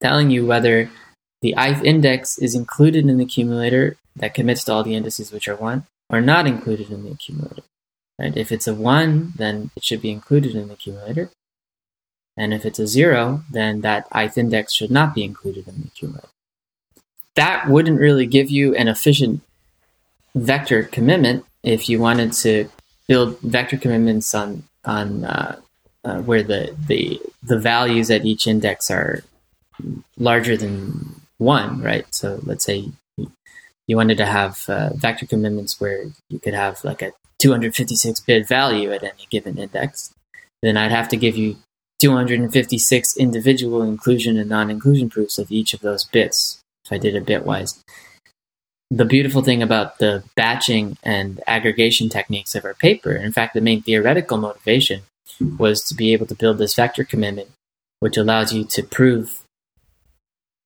[0.00, 0.90] telling you whether
[1.40, 5.46] the ith index is included in the accumulator that commits to all the indices which
[5.46, 7.62] are 1 or not included in the accumulator.
[8.18, 8.36] Right?
[8.36, 11.30] If it's a 1, then it should be included in the accumulator.
[12.36, 15.86] And if it's a 0, then that ith index should not be included in the
[15.86, 16.28] accumulator.
[17.36, 19.42] That wouldn't really give you an efficient
[20.34, 22.68] vector commitment if you wanted to
[23.06, 25.60] build vector commitments on on uh,
[26.04, 29.22] uh, where the, the the values at each index are
[30.18, 32.06] larger than one, right?
[32.14, 32.90] So let's say
[33.86, 38.48] you wanted to have uh, vector commitments where you could have like a 256 bit
[38.48, 40.12] value at any given index,
[40.62, 41.56] then I'd have to give you
[42.00, 47.26] 256 individual inclusion and non-inclusion proofs of each of those bits if I did it
[47.26, 47.82] bitwise
[48.90, 53.60] the beautiful thing about the batching and aggregation techniques of our paper, in fact, the
[53.60, 55.02] main theoretical motivation
[55.58, 57.50] was to be able to build this vector commitment,
[58.00, 59.42] which allows you to prove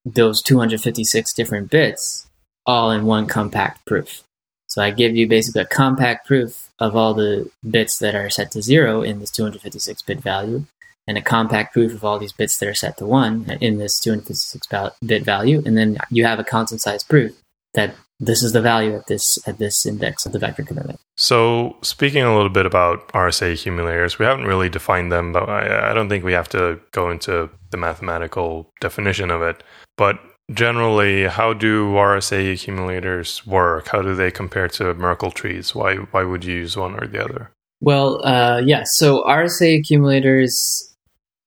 [0.05, 2.27] those 256 different bits
[2.65, 4.23] all in one compact proof.
[4.67, 8.51] So I give you basically a compact proof of all the bits that are set
[8.51, 10.65] to zero in this 256 bit value,
[11.05, 13.99] and a compact proof of all these bits that are set to one in this
[13.99, 14.67] 256
[15.05, 17.33] bit value, and then you have a constant size proof
[17.73, 20.99] that this is the value at this at this index of the vector commitment.
[21.17, 25.91] So, speaking a little bit about RSA accumulators, we haven't really defined them, but I,
[25.91, 29.63] I don't think we have to go into the mathematical definition of it.
[29.97, 30.19] But
[30.51, 33.89] generally, how do RSA accumulators work?
[33.89, 35.75] How do they compare to Merkle trees?
[35.75, 37.51] Why why would you use one or the other?
[37.81, 38.67] Well, uh, yes.
[38.67, 40.93] Yeah, so RSA accumulators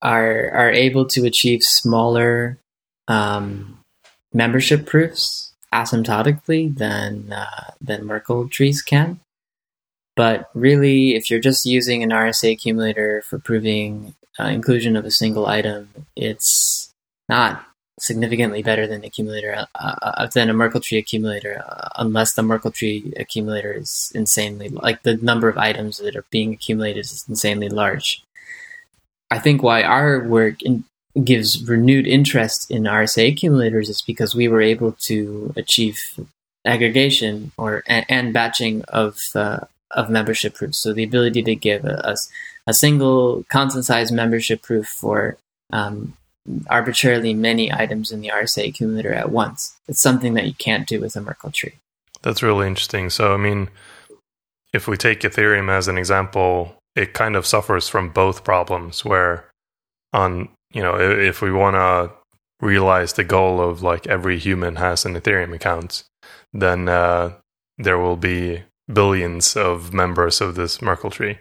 [0.02, 2.60] are are able to achieve smaller
[3.08, 3.80] um,
[4.32, 9.20] membership proofs asymptotically than uh, than Merkle trees can.
[10.16, 15.10] But really, if you're just using an RSA accumulator for proving uh, inclusion of a
[15.10, 16.90] single item, it's
[17.28, 17.64] not
[17.98, 22.70] significantly better than accumulator uh, uh, than a Merkle tree accumulator, uh, unless the Merkle
[22.70, 27.68] tree accumulator is insanely like the number of items that are being accumulated is insanely
[27.68, 28.22] large.
[29.30, 30.84] I think why our work in,
[31.24, 36.00] gives renewed interest in RSA accumulators is because we were able to achieve
[36.64, 39.60] aggregation or and, batching of uh,
[39.92, 40.78] of membership proofs.
[40.78, 42.16] So the ability to give a, a,
[42.66, 45.38] a single constant size membership proof for
[45.72, 46.16] um,
[46.68, 49.76] arbitrarily many items in the RSA accumulator at once.
[49.88, 51.74] It's something that you can't do with a Merkle tree.
[52.22, 53.10] That's really interesting.
[53.10, 53.68] So I mean,
[54.72, 59.48] if we take Ethereum as an example, it kind of suffers from both problems where
[60.12, 62.12] on you know, if we want to
[62.60, 66.04] realize the goal of like every human has an Ethereum account,
[66.52, 67.34] then uh,
[67.78, 71.38] there will be billions of members of this Merkle tree,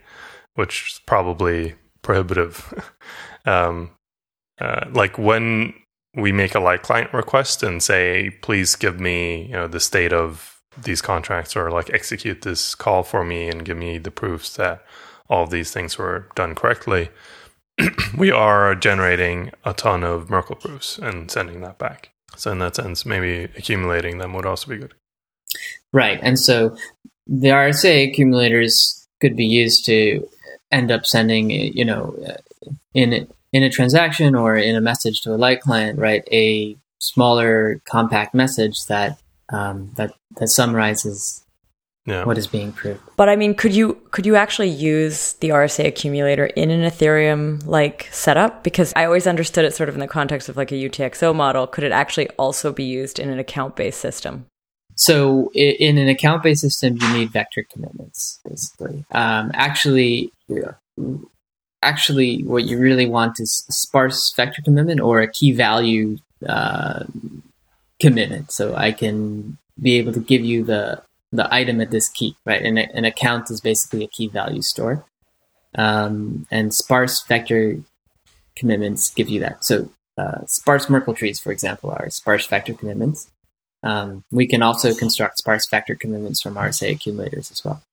[0.56, 2.74] which is probably prohibitive.
[3.46, 3.92] um,
[4.60, 5.74] uh, like when
[6.16, 10.14] we make a light client request and say, please give me, you know, the state
[10.14, 14.56] of these contracts or like execute this call for me and give me the proofs
[14.56, 14.84] that
[15.30, 17.10] all these things were done correctly
[18.18, 22.12] we are generating a ton of Merkle proofs and sending that back.
[22.36, 24.94] So in that sense, maybe accumulating them would also be good.
[25.94, 26.76] Right, and so
[27.28, 30.28] the RSA accumulators could be used to
[30.72, 32.18] end up sending, you know,
[32.94, 37.80] in in a transaction or in a message to a light client, right, a smaller
[37.86, 39.18] compact message that
[39.50, 41.45] um, that that summarizes
[42.06, 42.24] yeah.
[42.24, 43.02] what is being proved.
[43.16, 47.66] But I mean, could you could you actually use the RSA accumulator in an Ethereum
[47.66, 48.64] like setup?
[48.64, 51.68] Because I always understood it sort of in the context of like a UTXO model.
[51.68, 54.46] Could it actually also be used in an account based system?
[54.96, 59.04] So in an account based system, you need vector commitments, basically.
[59.12, 60.32] Um, actually,
[61.82, 67.04] actually, what you really want is sparse vector commitment or a key value uh,
[68.00, 68.52] commitment.
[68.52, 71.02] So I can be able to give you the
[71.36, 72.62] the item at this key, right?
[72.62, 75.06] And an account is basically a key value store.
[75.78, 77.78] Um, and sparse vector
[78.56, 79.66] commitments give you that.
[79.66, 83.30] So uh, sparse Merkle trees, for example, are sparse vector commitments.
[83.84, 87.84] Um, we can also construct sparse vector commitments from RSA accumulators as well.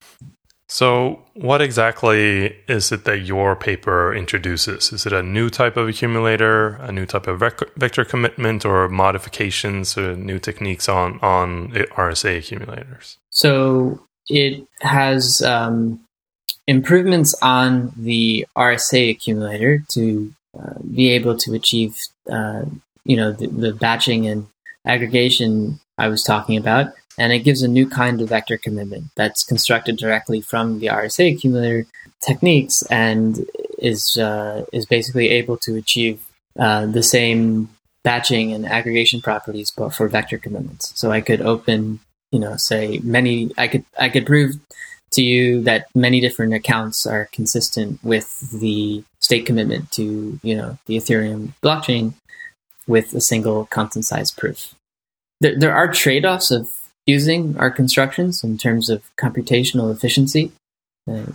[0.72, 4.90] So, what exactly is it that your paper introduces?
[4.90, 7.40] Is it a new type of accumulator, a new type of
[7.76, 13.18] vector commitment, or modifications or new techniques on on RSA accumulators?
[13.28, 16.00] So, it has um,
[16.66, 21.98] improvements on the RSA accumulator to uh, be able to achieve,
[22.30, 22.62] uh,
[23.04, 24.46] you know, the, the batching and
[24.86, 29.44] aggregation I was talking about and it gives a new kind of vector commitment that's
[29.44, 31.86] constructed directly from the RSA accumulator
[32.24, 33.44] techniques and
[33.78, 36.20] is uh, is basically able to achieve
[36.58, 37.68] uh, the same
[38.04, 40.92] batching and aggregation properties, but for vector commitments.
[40.98, 42.00] So I could open,
[42.30, 43.50] you know, say many.
[43.58, 44.56] I could I could prove
[45.12, 50.78] to you that many different accounts are consistent with the state commitment to you know
[50.86, 52.14] the Ethereum blockchain
[52.86, 54.74] with a single constant size proof.
[55.40, 56.68] There, there are trade offs of
[57.06, 60.52] using our constructions in terms of computational efficiency.
[61.08, 61.32] Uh,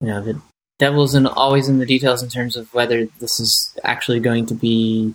[0.00, 0.40] you know, the
[0.78, 4.54] devil's in, always in the details in terms of whether this is actually going to
[4.54, 5.14] be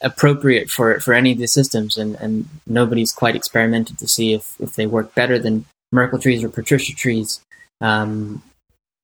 [0.00, 4.54] appropriate for for any of the systems, and, and nobody's quite experimented to see if,
[4.58, 7.40] if they work better than Merkle trees or Patricia trees.
[7.80, 8.42] Um,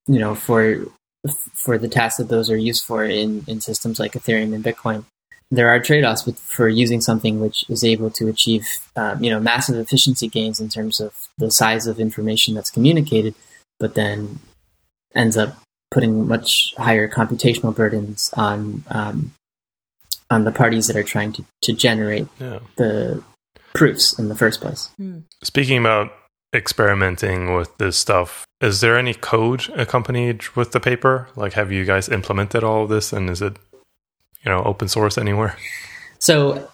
[0.07, 0.85] you know, for
[1.53, 5.05] for the tasks that those are used for in, in systems like Ethereum and Bitcoin
[5.51, 9.39] there are trade-offs with, for using something which is able to achieve um, you know
[9.39, 13.35] massive efficiency gains in terms of the size of information that's communicated,
[13.79, 14.39] but then
[15.13, 15.57] ends up
[15.91, 19.33] putting much higher computational burdens on um,
[20.29, 22.59] on the parties that are trying to, to generate yeah.
[22.77, 23.21] the
[23.73, 24.89] proofs in the first place.
[24.95, 25.19] Hmm.
[25.43, 26.13] Speaking about
[26.53, 31.27] experimenting with this stuff, is there any code accompanied with the paper?
[31.35, 33.57] Like, have you guys implemented all of this, and is it
[34.43, 35.57] you know open source anywhere?
[36.19, 36.69] So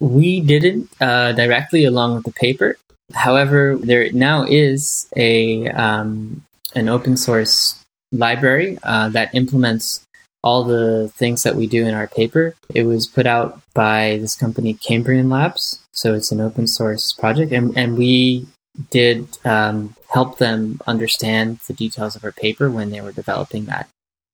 [0.00, 2.76] we didn't uh, directly along with the paper.
[3.14, 6.44] However, there now is a um,
[6.74, 10.04] an open source library uh, that implements
[10.42, 12.54] all the things that we do in our paper.
[12.74, 15.80] It was put out by this company, Cambrian Labs.
[15.92, 18.46] So it's an open source project, and, and we
[18.90, 23.88] did um, help them understand the details of our paper when they were developing that.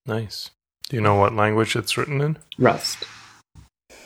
[0.07, 0.51] Nice.
[0.95, 2.39] Do you know what language it's written in?
[2.57, 3.03] Rust.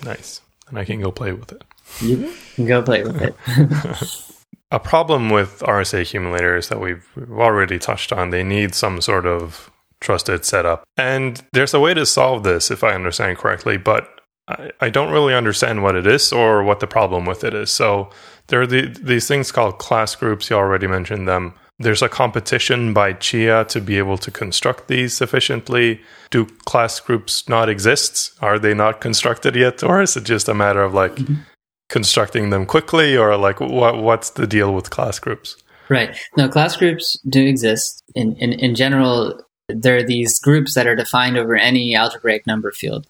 [0.07, 0.41] Nice.
[0.71, 1.63] And I can go play with it.
[2.01, 3.35] You can go play with it.
[4.71, 9.27] a problem with RSA accumulators that we've, we've already touched on, they need some sort
[9.27, 9.71] of
[10.01, 10.85] trusted setup.
[10.97, 14.09] And there's a way to solve this, if I understand correctly, but
[14.49, 17.71] I, I don't really understand what it is or what the problem with it is.
[17.71, 18.09] So
[18.47, 20.49] there are the, these things called class groups.
[20.49, 25.21] You already mentioned them there's a competition by Chia to be able to construct these
[25.21, 26.01] efficiently.
[26.31, 28.33] Do class groups not exist?
[28.41, 29.83] Are they not constructed yet?
[29.83, 31.43] Or is it just a matter of like mm-hmm.
[31.89, 35.57] constructing them quickly or like what what's the deal with class groups?
[35.89, 36.19] Right.
[36.37, 38.03] No, class groups do exist.
[38.15, 42.73] In in, in general, there are these groups that are defined over any algebraic number
[42.73, 43.07] field.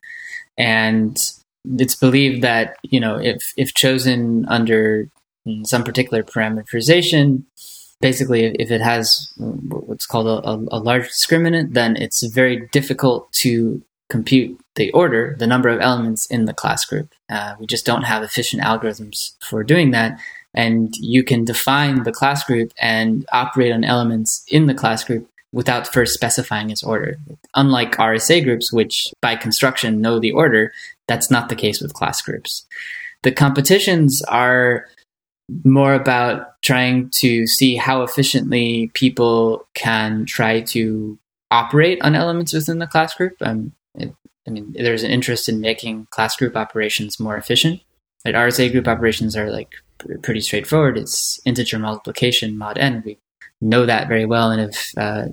[0.59, 1.17] And
[1.79, 5.09] it's believed that, you know, if if chosen under
[5.65, 7.45] some particular parameterization,
[8.01, 13.83] basically if it has what's called a, a, large discriminant, then it's very difficult to
[14.09, 17.13] compute the order, the number of elements in the class group.
[17.29, 20.19] Uh, we just don't have efficient algorithms for doing that.
[20.55, 25.29] And you can define the class group and operate on elements in the class group
[25.53, 27.19] without first specifying its order.
[27.55, 30.73] Unlike RSA groups, which by construction know the order,
[31.07, 32.67] that's not the case with class groups.
[33.23, 34.87] The competitions are
[35.65, 41.19] more about trying to see how efficiently people can try to
[41.51, 43.35] operate on elements within the class group.
[43.41, 44.15] Um, it,
[44.47, 47.81] I mean, there's an interest in making class group operations more efficient.
[48.25, 48.35] Right?
[48.35, 49.73] RSA group operations are like
[50.23, 50.99] pretty straightforward.
[50.99, 53.03] It's integer multiplication mod n.
[53.05, 53.19] We
[53.61, 55.29] know that very well and have uh,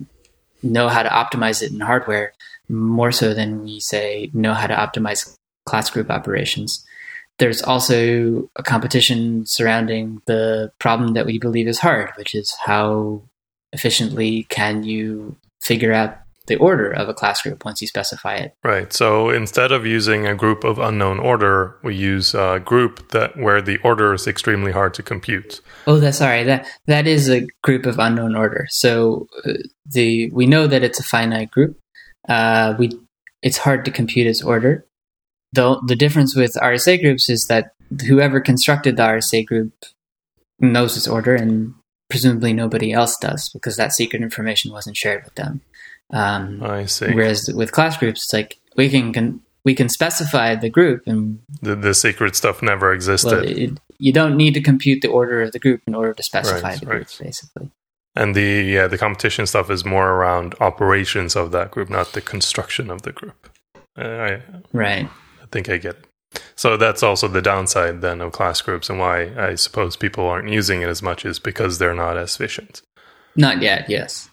[0.64, 2.34] know how to optimize it in hardware
[2.70, 5.36] more so than we say know how to optimize
[5.66, 6.86] class group operations.
[7.38, 13.22] There's also a competition surrounding the problem that we believe is hard, which is how
[13.74, 16.18] efficiently can you figure out
[16.48, 18.54] the order of a class group once you specify it.
[18.64, 18.94] Right.
[18.94, 23.62] So instead of using a group of unknown order, we use a group that where
[23.62, 25.62] the order is extremely hard to compute.
[25.88, 26.44] Oh, that's sorry.
[26.44, 28.68] That that is a group of unknown order.
[28.70, 29.54] So uh,
[29.86, 31.80] the we know that it's a finite group.
[32.30, 32.92] Uh, we
[33.42, 34.86] it's hard to compute its order.
[35.56, 37.74] The the difference with RSA groups is that
[38.08, 39.74] whoever constructed the RSA group
[40.60, 41.74] knows its order and
[42.10, 45.62] presumably nobody else does because that secret information wasn't shared with them.
[46.12, 47.14] Um, I see.
[47.14, 51.40] Whereas with class groups, it's like we can, can we can specify the group and
[51.62, 53.32] the, the secret stuff never existed.
[53.32, 56.24] Well, it, you don't need to compute the order of the group in order to
[56.24, 56.96] specify right, the right.
[56.98, 57.72] groups, basically.
[58.16, 62.22] And the yeah, the competition stuff is more around operations of that group, not the
[62.22, 63.50] construction of the group.
[63.98, 64.42] Uh, I,
[64.72, 65.10] right.
[65.56, 66.06] I think I get it.
[66.56, 70.50] So that's also the downside then of class groups, and why I suppose people aren't
[70.50, 72.82] using it as much is because they're not as efficient.
[73.38, 73.90] Not yet.
[73.90, 74.30] Yes.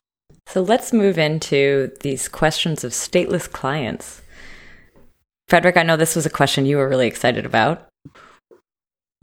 [0.48, 4.20] So let's move into these questions of stateless clients.
[5.46, 7.86] Fredrik, I know this was a question you were really excited about.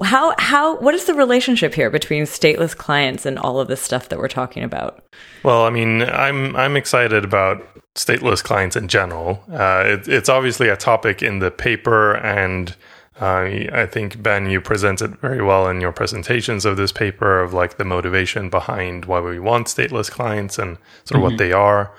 [0.01, 4.09] How how what is the relationship here between stateless clients and all of this stuff
[4.09, 5.03] that we're talking about?
[5.43, 9.43] Well, I mean, I'm I'm excited about stateless clients in general.
[9.51, 12.75] Uh, it, it's obviously a topic in the paper and
[13.19, 17.53] uh, I think Ben, you presented very well in your presentations of this paper of
[17.53, 21.21] like the motivation behind why we want stateless clients and sort of mm-hmm.
[21.23, 21.93] what they are.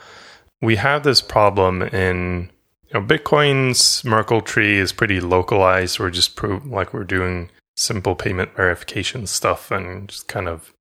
[0.62, 2.51] We have this problem in
[2.88, 6.01] you know, Bitcoin's Merkle tree is pretty localized.
[6.01, 7.51] We're just prove like we're doing
[7.81, 10.74] simple payment verification stuff and just kind of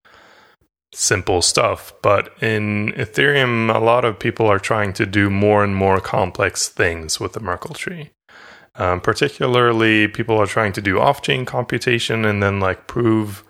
[0.93, 1.93] simple stuff.
[2.02, 6.68] But in Ethereum, a lot of people are trying to do more and more complex
[6.68, 8.12] things with the Merkle tree.
[8.76, 13.43] Um, particularly, people are trying to do off chain computation and then like prove,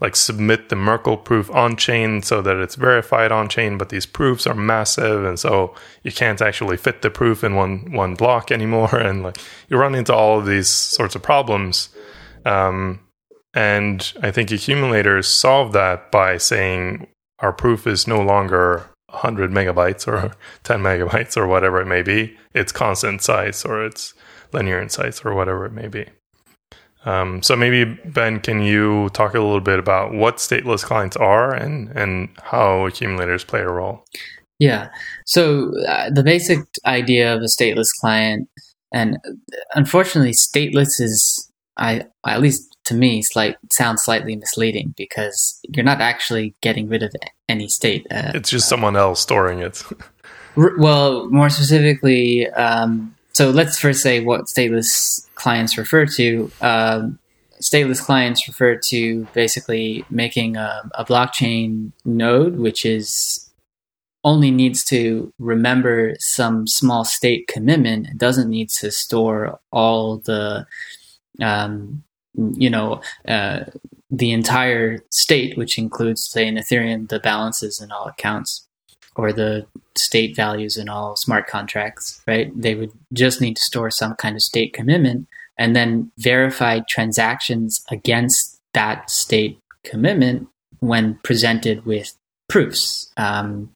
[0.00, 3.78] like submit the Merkle proof on chain so that it's verified on chain.
[3.78, 7.92] But these proofs are massive, and so you can't actually fit the proof in one
[7.92, 8.96] one block anymore.
[9.06, 9.38] And like
[9.68, 11.88] you run into all of these sorts of problems.
[12.46, 13.00] Um,
[13.54, 17.06] and I think accumulators solve that by saying
[17.40, 20.32] our proof is no longer 100 megabytes or
[20.64, 22.36] 10 megabytes or whatever it may be.
[22.54, 24.14] It's constant size or it's
[24.52, 26.06] linear insights or whatever it may be.
[27.04, 31.54] Um, so maybe Ben, can you talk a little bit about what stateless clients are
[31.54, 34.04] and and how accumulators play a role?
[34.58, 34.88] Yeah.
[35.24, 38.48] So uh, the basic idea of a stateless client,
[38.92, 39.18] and
[39.74, 41.45] unfortunately, stateless is
[41.76, 47.02] I at least to me slight sounds slightly misleading because you're not actually getting rid
[47.02, 47.14] of
[47.48, 48.06] any state.
[48.10, 49.82] Uh, it's just someone else storing it.
[50.56, 56.50] well, more specifically, um, so let's first say what stateless clients refer to.
[56.60, 57.18] Um,
[57.60, 63.50] stateless clients refer to basically making a, a blockchain node, which is
[64.24, 68.08] only needs to remember some small state commitment.
[68.08, 70.66] It doesn't need to store all the,
[71.40, 72.02] um,
[72.34, 73.64] you know, uh,
[74.10, 78.66] the entire state, which includes, say, in Ethereum, the balances in all accounts
[79.16, 79.66] or the
[79.96, 82.50] state values in all smart contracts, right?
[82.54, 85.26] They would just need to store some kind of state commitment
[85.58, 90.48] and then verify transactions against that state commitment
[90.80, 92.14] when presented with
[92.48, 93.70] proofs um,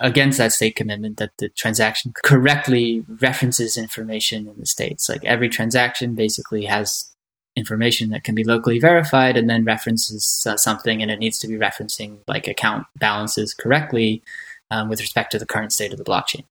[0.00, 5.08] against that state commitment that the transaction correctly references information in the states.
[5.08, 7.12] Like every transaction basically has
[7.56, 11.46] information that can be locally verified and then references uh, something and it needs to
[11.46, 14.22] be referencing like account balances correctly
[14.70, 16.44] um, with respect to the current state of the blockchain.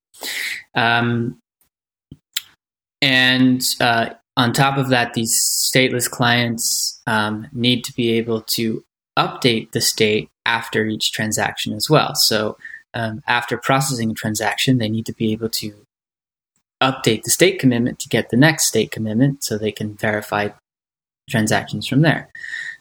[0.75, 1.39] Um,
[3.01, 8.83] and uh, on top of that, these stateless clients um, need to be able to
[9.17, 12.13] update the state after each transaction as well.
[12.15, 12.57] So
[12.93, 15.85] um, after processing a transaction, they need to be able to
[16.81, 20.49] update the state commitment to get the next state commitment so they can verify
[21.29, 22.29] transactions from there.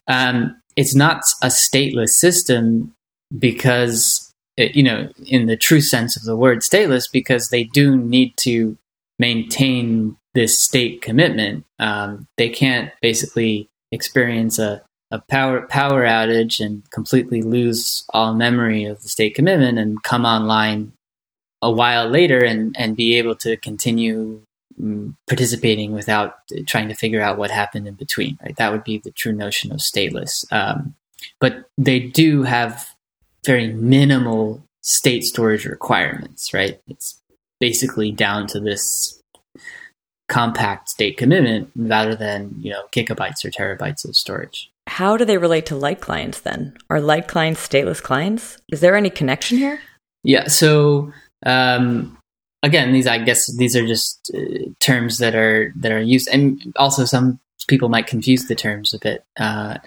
[0.09, 2.95] Um, it's not a stateless system
[3.39, 7.97] because, it, you know, in the true sense of the word stateless, because they do
[7.97, 8.77] need to
[9.19, 11.65] maintain this state commitment.
[11.79, 18.85] Um, they can't basically experience a, a power power outage and completely lose all memory
[18.85, 20.93] of the state commitment and come online
[21.63, 24.41] a while later and, and be able to continue
[25.29, 26.37] participating without
[26.67, 28.39] trying to figure out what happened in between.
[28.43, 30.51] Right, that would be the true notion of stateless.
[30.53, 30.95] Um,
[31.39, 32.95] but they do have
[33.45, 36.55] very minimal state storage requirements.
[36.55, 37.21] Right, it's
[37.59, 39.21] basically down to this
[40.29, 44.70] compact state commitment rather than you know gigabytes or terabytes of storage.
[44.91, 46.77] How do they relate to light clients then?
[46.91, 48.59] Are light clients stateless clients?
[48.73, 49.79] Is there any connection here?
[50.25, 50.49] Yeah.
[50.49, 51.13] So
[51.47, 52.19] um,
[52.65, 56.61] again, these I guess these are just uh, terms that are that are used, and
[56.75, 57.39] also some
[57.69, 59.79] people might confuse the terms a bit uh,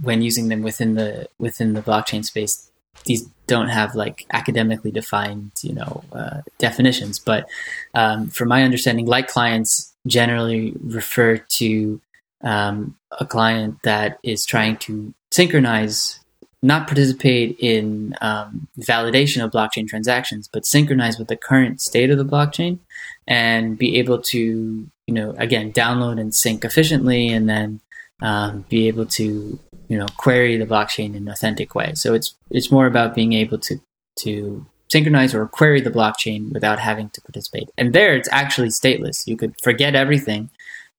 [0.00, 2.70] when using them within the within the blockchain space.
[3.04, 7.18] These don't have like academically defined, you know, uh, definitions.
[7.18, 7.46] But
[7.94, 12.00] um, from my understanding, light clients generally refer to
[12.46, 16.20] um, a client that is trying to synchronize
[16.62, 22.18] not participate in um, validation of blockchain transactions, but synchronize with the current state of
[22.18, 22.78] the blockchain
[23.26, 27.80] and be able to, you know, again, download and sync efficiently and then
[28.22, 31.92] um, be able to, you know, query the blockchain in an authentic way.
[31.94, 33.80] So it's it's more about being able to
[34.20, 37.68] to synchronize or query the blockchain without having to participate.
[37.76, 39.26] And there, it's actually stateless.
[39.26, 40.50] You could forget everything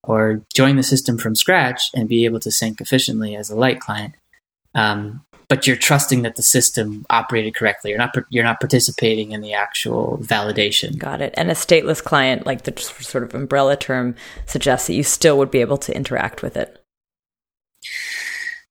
[0.07, 3.79] or join the system from scratch and be able to sync efficiently as a light
[3.79, 4.15] client.
[4.73, 7.91] Um, but you're trusting that the system operated correctly.
[7.91, 10.97] You're not you're not participating in the actual validation.
[10.97, 11.33] Got it.
[11.37, 15.51] And a stateless client, like the sort of umbrella term, suggests that you still would
[15.51, 16.83] be able to interact with it.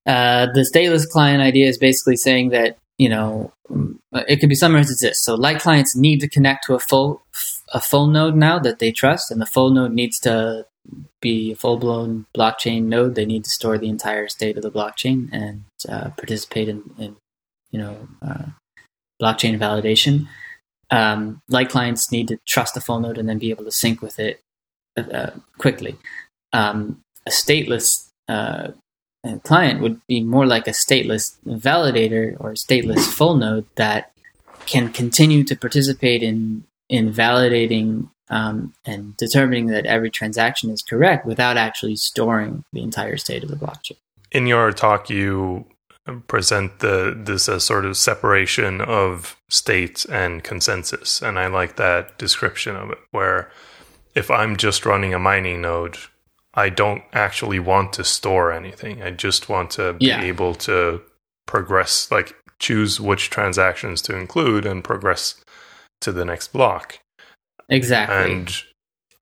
[0.05, 3.53] Uh, the stateless client idea is basically saying that you know
[4.13, 7.23] it could be summarized as this: so light clients need to connect to a full
[7.73, 10.67] a full node now that they trust, and the full node needs to
[11.21, 14.71] be a full blown blockchain node, they need to store the entire state of the
[14.71, 17.17] blockchain and uh, participate in, in,
[17.71, 18.47] you know, uh,
[19.21, 20.27] blockchain validation.
[20.91, 24.01] Um, light clients need to trust the full node and then be able to sync
[24.01, 24.41] with it
[24.97, 25.97] uh, uh quickly.
[26.53, 28.69] Um, a stateless uh,
[29.43, 34.13] client would be more like a stateless validator or a stateless full node that
[34.67, 41.27] can continue to participate in in validating um, and determining that every transaction is correct
[41.27, 43.97] without actually storing the entire state of the blockchain.
[44.33, 45.67] In your talk, you
[46.27, 52.19] present the this as sort of separation of state and consensus, and I like that
[52.19, 52.99] description of it.
[53.11, 53.51] Where
[54.15, 55.97] if I'm just running a mining node,
[56.55, 59.03] I don't actually want to store anything.
[59.03, 60.23] I just want to be yeah.
[60.23, 61.03] able to
[61.47, 65.43] progress, like choose which transactions to include and progress
[66.01, 66.99] to the next block.
[67.69, 68.33] Exactly.
[68.33, 68.63] And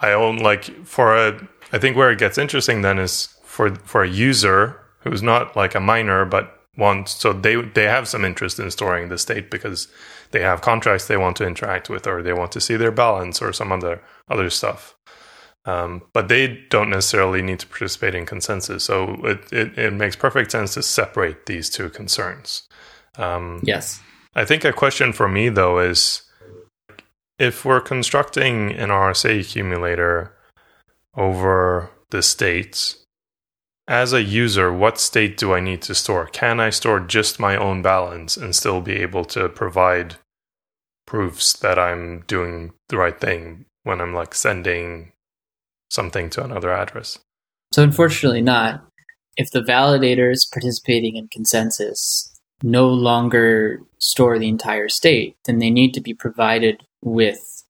[0.01, 4.03] I own like for a I think where it gets interesting then is for for
[4.03, 8.59] a user who's not like a miner but wants so they they have some interest
[8.59, 9.88] in storing the state because
[10.32, 13.40] they have contracts they want to interact with or they want to see their balance
[13.40, 14.97] or some other other stuff.
[15.66, 18.84] Um, but they don't necessarily need to participate in consensus.
[18.84, 22.68] So it, it, it makes perfect sense to separate these two concerns.
[23.16, 24.01] Um, yes.
[24.34, 26.22] I think a question for me, though, is
[27.39, 30.35] if we're constructing an RSA accumulator
[31.16, 33.05] over the states,
[33.87, 36.26] as a user, what state do I need to store?
[36.26, 40.16] Can I store just my own balance and still be able to provide
[41.07, 45.12] proofs that I'm doing the right thing when I'm like sending
[45.91, 47.18] something to another address?
[47.72, 48.85] So, unfortunately, not.
[49.37, 52.30] If the validators participating in consensus
[52.62, 57.63] no longer store the entire state, then they need to be provided with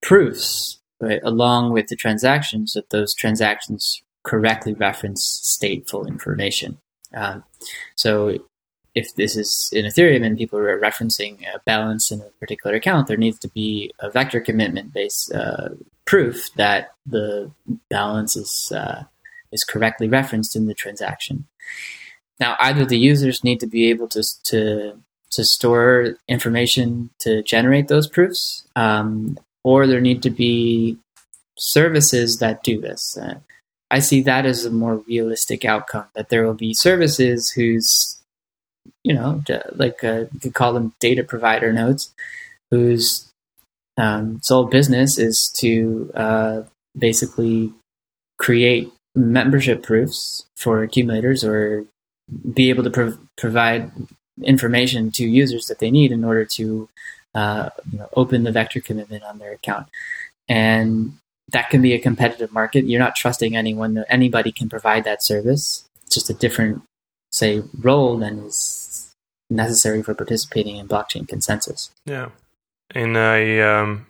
[0.00, 5.22] proofs, right, along with the transactions that those transactions correctly reference
[5.60, 6.78] stateful information.
[7.14, 7.44] Um,
[7.96, 8.38] so
[8.94, 13.08] if this is in Ethereum and people are referencing a balance in a particular account,
[13.08, 15.68] there needs to be a vector commitment based uh,
[16.06, 17.50] proof that the
[17.90, 19.04] balance is uh,
[19.52, 21.46] is correctly referenced in the transaction.
[22.40, 24.98] Now, either the users need to be able to to
[25.36, 30.98] to store information to generate those proofs, um, or there need to be
[31.58, 33.16] services that do this.
[33.16, 33.36] Uh,
[33.90, 36.06] I see that as a more realistic outcome.
[36.14, 38.18] That there will be services whose,
[39.04, 39.42] you know,
[39.74, 42.12] like uh, you could call them data provider nodes,
[42.70, 43.30] whose
[43.96, 46.62] um, sole business is to uh,
[46.98, 47.72] basically
[48.38, 51.86] create membership proofs for accumulators or
[52.52, 53.90] be able to prov- provide
[54.42, 56.88] information to users that they need in order to
[57.34, 59.88] uh, you know, open the vector commitment on their account.
[60.48, 61.18] And
[61.48, 62.86] that can be a competitive market.
[62.86, 65.84] You're not trusting anyone that anybody can provide that service.
[66.04, 66.82] It's just a different,
[67.30, 69.14] say, role than is
[69.50, 71.90] necessary for participating in blockchain consensus.
[72.04, 72.30] Yeah.
[72.94, 74.06] In a um,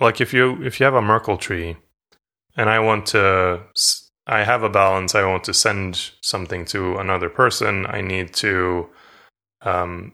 [0.00, 1.76] like if you if you have a Merkle tree,
[2.56, 3.62] and I want to
[4.26, 8.88] I have a balance, I want to send something to another person, I need to
[9.62, 10.12] um,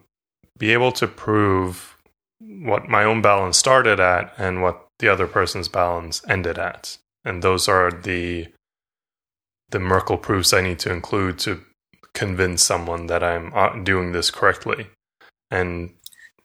[0.58, 1.96] be able to prove
[2.40, 6.98] what my own balance started at and what the other person's balance ended at.
[7.26, 8.46] and those are the
[9.70, 11.60] the Merkle proofs I need to include to
[12.14, 14.86] convince someone that I'm uh, doing this correctly.
[15.50, 15.90] And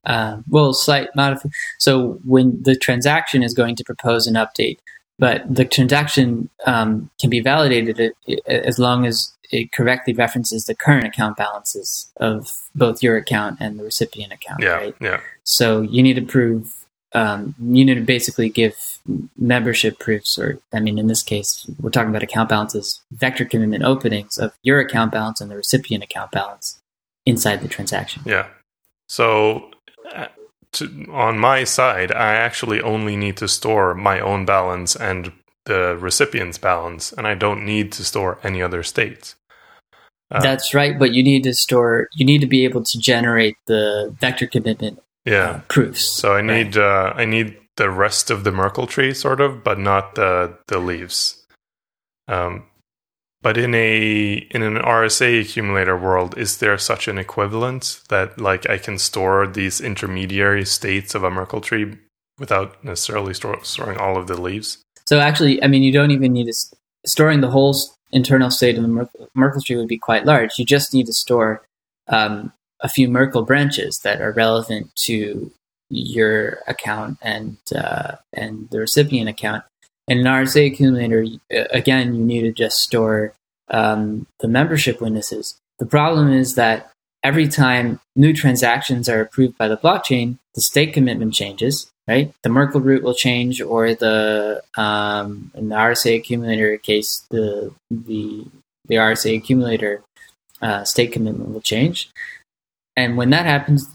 [0.06, 1.52] uh, well, slight modification.
[1.80, 4.80] So when the transaction is going to propose an update,
[5.20, 8.14] but the transaction um, can be validated
[8.48, 13.78] as long as it correctly references the current account balances of both your account and
[13.78, 14.64] the recipient account.
[14.64, 14.96] Yeah, right?
[15.00, 15.20] yeah.
[15.44, 16.74] So you need to prove.
[17.14, 19.00] Um, you need to basically give
[19.38, 23.84] membership proofs, or I mean, in this case, we're talking about account balances, vector commitment
[23.84, 26.80] openings of your account balance and the recipient account balance
[27.26, 28.22] inside the transaction.
[28.26, 28.48] Yeah.
[29.08, 29.72] So
[30.74, 35.32] to, on my side, I actually only need to store my own balance and
[35.66, 39.36] the recipient's balance, and I don't need to store any other states.
[40.32, 42.08] Uh, That's right, but you need to store.
[42.14, 45.50] You need to be able to generate the vector commitment yeah.
[45.50, 46.06] Uh, proofs.
[46.06, 46.78] So I need right?
[46.78, 50.80] uh, I need the rest of the Merkle tree, sort of, but not the the
[50.80, 51.46] leaves.
[52.28, 52.64] Um,
[53.42, 58.70] but in a in an RSA accumulator world, is there such an equivalent that like
[58.70, 61.98] I can store these intermediary states of a Merkle tree
[62.38, 64.78] without necessarily store, storing all of the leaves?
[65.06, 66.54] So actually, I mean, you don't even need to
[67.06, 67.76] storing the whole
[68.12, 70.52] internal state of the Merkle, Merkle tree would be quite large.
[70.58, 71.64] You just need to store
[72.08, 75.52] um, a few Merkle branches that are relevant to
[75.90, 79.64] your account and uh, and the recipient account,
[80.12, 83.34] in an RSA accumulator, again, you need to just store
[83.70, 85.58] um, the membership witnesses.
[85.80, 86.92] The problem is that
[87.24, 92.34] every time new transactions are approved by the blockchain, the state commitment changes, right?
[92.44, 98.46] The Merkle root will change, or the um, in the RSA accumulator case, the the
[98.90, 100.04] the RSA accumulator
[100.62, 102.10] uh, state commitment will change.
[102.98, 103.88] And when that happens,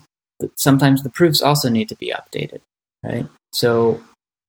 [0.54, 2.60] sometimes the proofs also need to be updated,
[3.04, 3.26] right?
[3.52, 4.00] So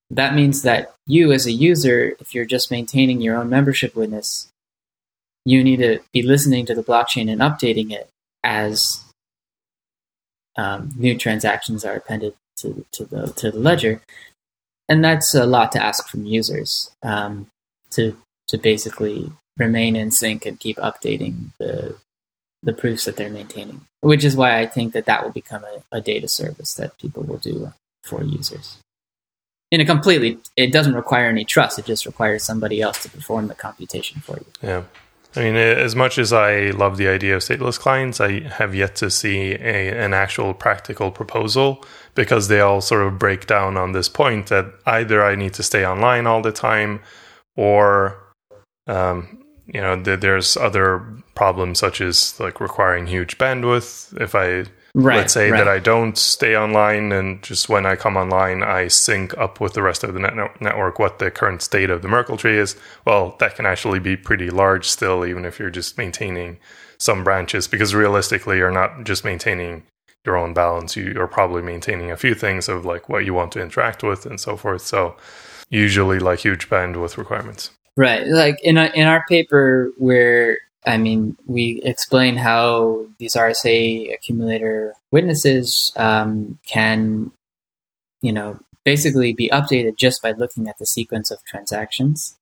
[0.10, 4.48] that means that you, as a user, if you're just maintaining your own membership witness,
[5.46, 8.10] you need to be listening to the blockchain and updating it
[8.44, 9.04] as
[10.58, 14.02] um, new transactions are appended to, to the to the ledger,
[14.90, 17.48] and that's a lot to ask from users um,
[17.92, 21.96] to to basically remain in sync and keep updating the
[22.64, 23.82] the proofs that they're maintaining.
[24.02, 27.24] Which is why I think that that will become a, a data service that people
[27.24, 28.78] will do for users
[29.72, 33.48] in a completely it doesn't require any trust it just requires somebody else to perform
[33.48, 34.46] the computation for you.
[34.62, 34.84] Yeah.
[35.36, 38.96] I mean as much as i love the idea of stateless clients i have yet
[38.98, 43.92] to see a, an actual practical proposal because they all sort of break down on
[43.92, 47.02] this point that either i need to stay online all the time
[47.56, 48.18] or
[48.88, 51.06] um, you know th- there's other
[51.36, 54.20] problems such as like requiring huge bandwidth.
[54.20, 54.66] If i
[55.00, 55.60] Right, Let's say right.
[55.60, 59.74] that I don't stay online and just when I come online, I sync up with
[59.74, 62.76] the rest of the net- network what the current state of the Merkle tree is.
[63.06, 66.58] Well, that can actually be pretty large still, even if you're just maintaining
[66.98, 69.84] some branches, because realistically, you're not just maintaining
[70.26, 70.96] your own balance.
[70.96, 74.26] You are probably maintaining a few things of like what you want to interact with
[74.26, 74.82] and so forth.
[74.82, 75.16] So,
[75.70, 77.70] usually, like huge bandwidth requirements.
[77.96, 78.26] Right.
[78.26, 84.94] Like in, a, in our paper, where I mean, we explain how these RSA accumulator
[85.12, 87.32] witnesses um, can,
[88.22, 92.38] you know, basically be updated just by looking at the sequence of transactions.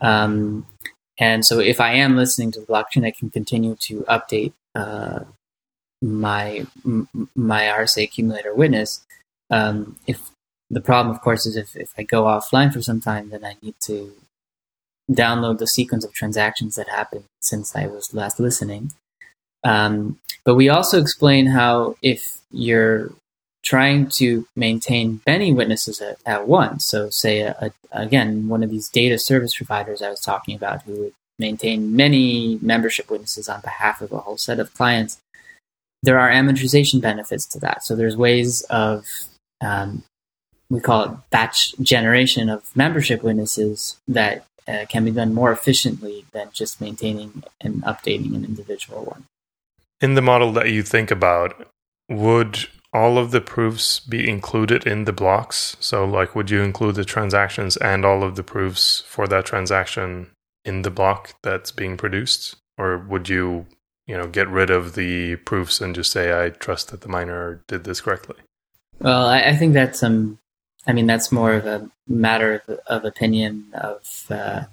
[0.00, 0.66] Um,
[1.18, 5.24] and so, if I am listening to the blockchain, I can continue to update uh,
[6.00, 6.64] my
[7.34, 9.04] my RSA accumulator witness.
[9.50, 10.30] Um, if
[10.70, 13.56] the problem, of course, is if, if I go offline for some time, then I
[13.62, 14.12] need to
[15.10, 18.92] download the sequence of transactions that happened since I was last listening.
[19.64, 23.10] Um, but we also explain how if you're
[23.64, 28.70] trying to maintain many witnesses at, at once, so say a, a, again one of
[28.70, 33.60] these data service providers I was talking about who would maintain many membership witnesses on
[33.60, 35.18] behalf of a whole set of clients,
[36.02, 37.84] there are amortization benefits to that.
[37.84, 39.06] So there's ways of
[39.60, 40.04] um,
[40.70, 46.24] we call it batch generation of membership witnesses that uh, can be done more efficiently
[46.32, 49.24] than just maintaining and updating an individual one.
[50.00, 51.66] In the model that you think about,
[52.08, 55.76] would all of the proofs be included in the blocks?
[55.80, 60.30] So, like, would you include the transactions and all of the proofs for that transaction
[60.64, 62.56] in the block that's being produced?
[62.76, 63.66] Or would you,
[64.06, 67.62] you know, get rid of the proofs and just say, I trust that the miner
[67.66, 68.36] did this correctly?
[69.00, 70.38] Well, I, I think that's um,
[70.86, 74.64] I mean, that's more of a matter of, of opinion of, uh,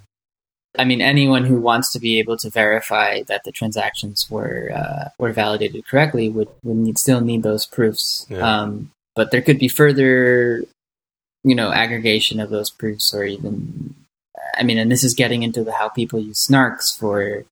[0.78, 5.10] I mean, anyone who wants to be able to verify that the transactions were uh,
[5.18, 8.26] were validated correctly would would need, still need those proofs.
[8.30, 8.40] Yeah.
[8.40, 10.64] Um, but there could be further,
[11.44, 13.96] you know, aggregation of those proofs, or even
[14.58, 17.46] I mean, and this is getting into the, how people use snarks for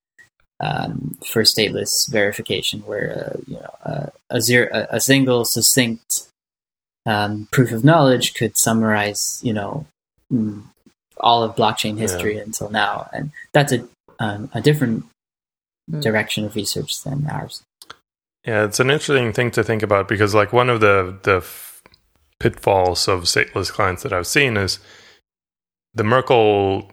[0.60, 6.28] um, for stateless verification, where uh, you know uh, a, zero, a, a, single succinct
[7.06, 9.86] um, proof of knowledge could summarize you know
[10.32, 10.64] mm,
[11.18, 12.44] all of blockchain history yeah.
[12.44, 13.88] until now, and that's a
[14.20, 15.06] um, a different
[15.90, 16.02] mm.
[16.02, 17.64] direction of research than ours.
[18.46, 21.82] Yeah, it's an interesting thing to think about because, like, one of the the f-
[22.40, 24.80] pitfalls of stateless clients that I've seen is
[25.94, 26.92] the Merkle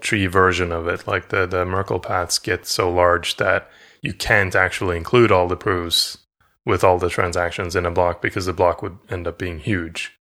[0.00, 1.06] tree version of it.
[1.06, 3.70] Like the the Merkle paths get so large that
[4.02, 6.18] you can't actually include all the proofs
[6.66, 10.18] with all the transactions in a block because the block would end up being huge.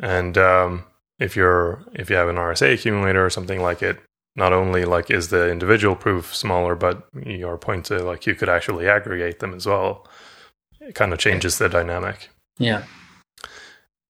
[0.00, 0.84] And um,
[1.18, 4.00] if you're if you have an RSA accumulator or something like it,
[4.34, 8.48] not only like is the individual proof smaller, but your point to like you could
[8.48, 10.06] actually aggregate them as well.
[10.80, 12.30] It kind of changes the dynamic.
[12.58, 12.84] Yeah.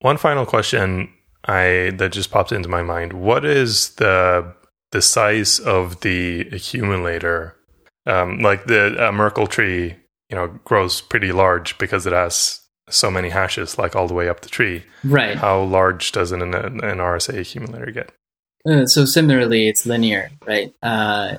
[0.00, 1.12] One final question
[1.44, 3.12] I that just popped into my mind.
[3.12, 4.54] What is the
[4.92, 7.56] the size of the accumulator?
[8.04, 9.96] Um, like the uh, Merkle tree,
[10.32, 14.30] you know, grows pretty large because it has so many hashes, like all the way
[14.30, 14.82] up the tree.
[15.04, 15.36] Right.
[15.36, 18.12] How large does an, an, RSA accumulator get?
[18.66, 20.72] Uh, so similarly, it's linear, right?
[20.82, 21.36] Uh,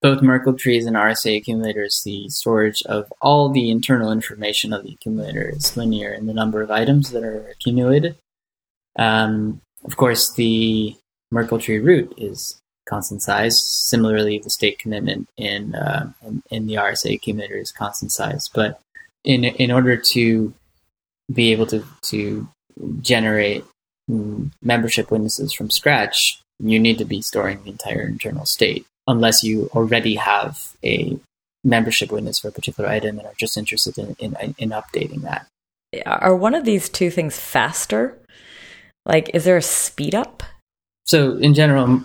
[0.00, 4.92] both Merkle trees and RSA accumulators, the storage of all the internal information of the
[4.94, 8.16] accumulator is linear in the number of items that are accumulated.
[8.98, 10.96] Um, of course, the
[11.30, 12.61] Merkle tree root is
[12.92, 13.62] constant size.
[13.62, 18.50] Similarly, the state commitment in, uh, in, in the RSA accumulator is constant size.
[18.52, 18.80] But
[19.24, 20.52] in in order to
[21.32, 22.48] be able to to
[23.00, 23.64] generate
[24.62, 29.70] membership witnesses from scratch, you need to be storing the entire internal state, unless you
[29.74, 31.18] already have a
[31.64, 35.46] membership witness for a particular item and are just interested in, in, in updating that.
[36.04, 38.18] Are one of these two things faster?
[39.06, 40.42] Like, is there a speed up?
[41.06, 42.02] So, in general,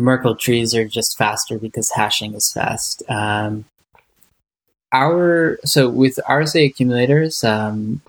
[0.00, 3.02] Merkle trees are just faster because hashing is fast.
[3.08, 3.64] Um,
[4.92, 8.02] our so with RSA accumulators, um,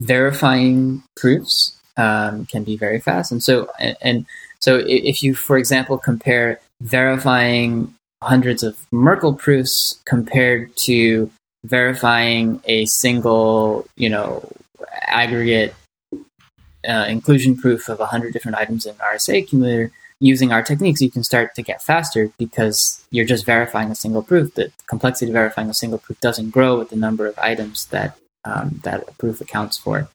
[0.00, 3.32] verifying proofs um, can be very fast.
[3.32, 4.26] And so, and, and
[4.60, 11.30] so if you, for example, compare verifying hundreds of Merkle proofs compared to
[11.64, 14.48] verifying a single, you know,
[15.06, 15.74] aggregate
[16.88, 19.90] uh, inclusion proof of 100 different items in RSA accumulator,
[20.20, 24.22] using our techniques, you can start to get faster because you're just verifying a single
[24.22, 24.54] proof.
[24.54, 28.16] The complexity of verifying a single proof doesn't grow with the number of items that
[28.44, 30.08] um, that a proof accounts for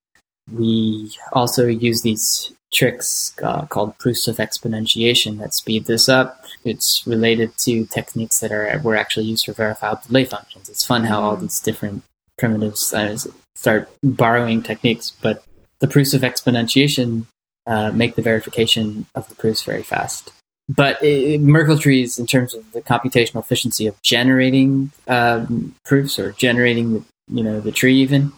[0.52, 6.46] we also use these tricks uh, called proofs of exponentiation that speed this up.
[6.64, 10.70] It's related to techniques that are were actually used for verifiable delay functions.
[10.70, 12.04] It's fun how all these different
[12.38, 13.18] primitives uh,
[13.56, 15.44] start borrowing techniques, but
[15.80, 17.26] the proofs of exponentiation
[17.68, 20.32] uh, make the verification of the proofs very fast.
[20.68, 26.32] But it, Merkle trees, in terms of the computational efficiency of generating um, proofs or
[26.32, 28.32] generating the, you know the tree, even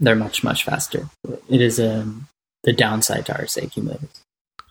[0.00, 1.08] they're much much faster.
[1.48, 2.28] It is um,
[2.64, 4.22] the downside to RSA accumulators.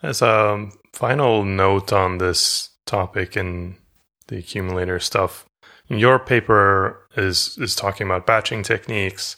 [0.03, 3.75] As a final note on this topic and
[4.28, 5.45] the accumulator stuff,
[5.89, 9.38] your paper is is talking about batching techniques,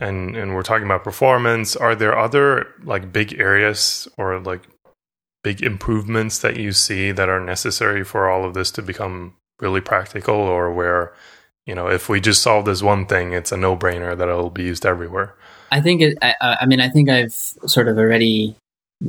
[0.00, 1.76] and and we're talking about performance.
[1.76, 4.62] Are there other like big areas or like
[5.42, 9.80] big improvements that you see that are necessary for all of this to become really
[9.80, 11.12] practical, or where
[11.66, 14.50] you know, if we just solve this one thing, it's a no brainer that it'll
[14.50, 15.34] be used everywhere.
[15.72, 18.54] I think, it, I, I mean, I think I've sort of already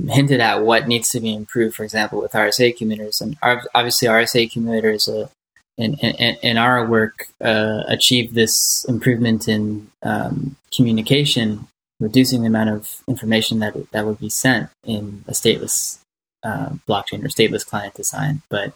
[0.09, 3.21] hinted at what needs to be improved, for example, with RSA accumulators.
[3.21, 3.37] And
[3.75, 5.27] obviously, RSA accumulators, uh,
[5.77, 11.67] in, in, our work, uh, achieve this improvement in um, communication,
[11.99, 15.99] reducing the amount of information that, that would be sent in a stateless
[16.43, 18.73] uh, blockchain or stateless client design, but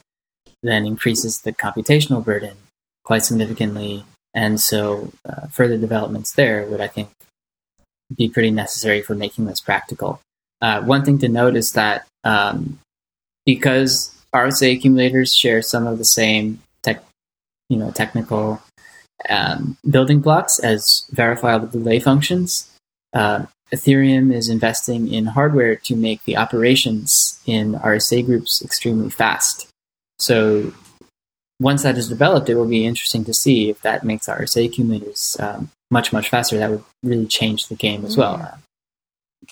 [0.62, 2.58] then increases the computational burden
[3.04, 4.06] quite significantly.
[4.34, 7.10] And so, uh, further developments there would, I think,
[8.16, 10.22] be pretty necessary for making this practical.
[10.62, 12.80] Uh, one thing to note is that um,
[13.46, 16.62] because RSA accumulators share some of the same
[17.72, 18.62] you know, technical
[19.30, 22.70] um, building blocks as verifiable delay functions,
[23.14, 29.70] uh, Ethereum is investing in hardware to make the operations in RSA groups extremely fast.
[30.20, 30.74] So
[31.62, 35.38] once that is developed, it will be interesting to see if that makes RSA accumulators
[35.40, 36.58] um, much, much faster.
[36.58, 38.36] That would really change the game as well.
[38.36, 38.58] Uh,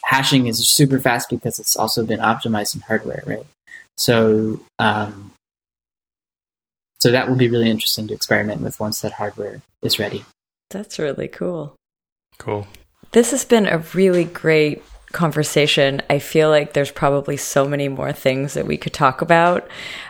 [0.04, 3.46] hashing is super fast because it's also been optimized in hardware, right?
[3.98, 5.29] So, um,
[7.00, 10.26] so that will be really interesting to experiment with once that hardware is ready.
[10.70, 11.76] That's really cool.
[12.38, 12.68] Cool.
[13.12, 16.02] This has been a really great conversation.
[16.10, 19.68] I feel like there's probably so many more things that we could talk about.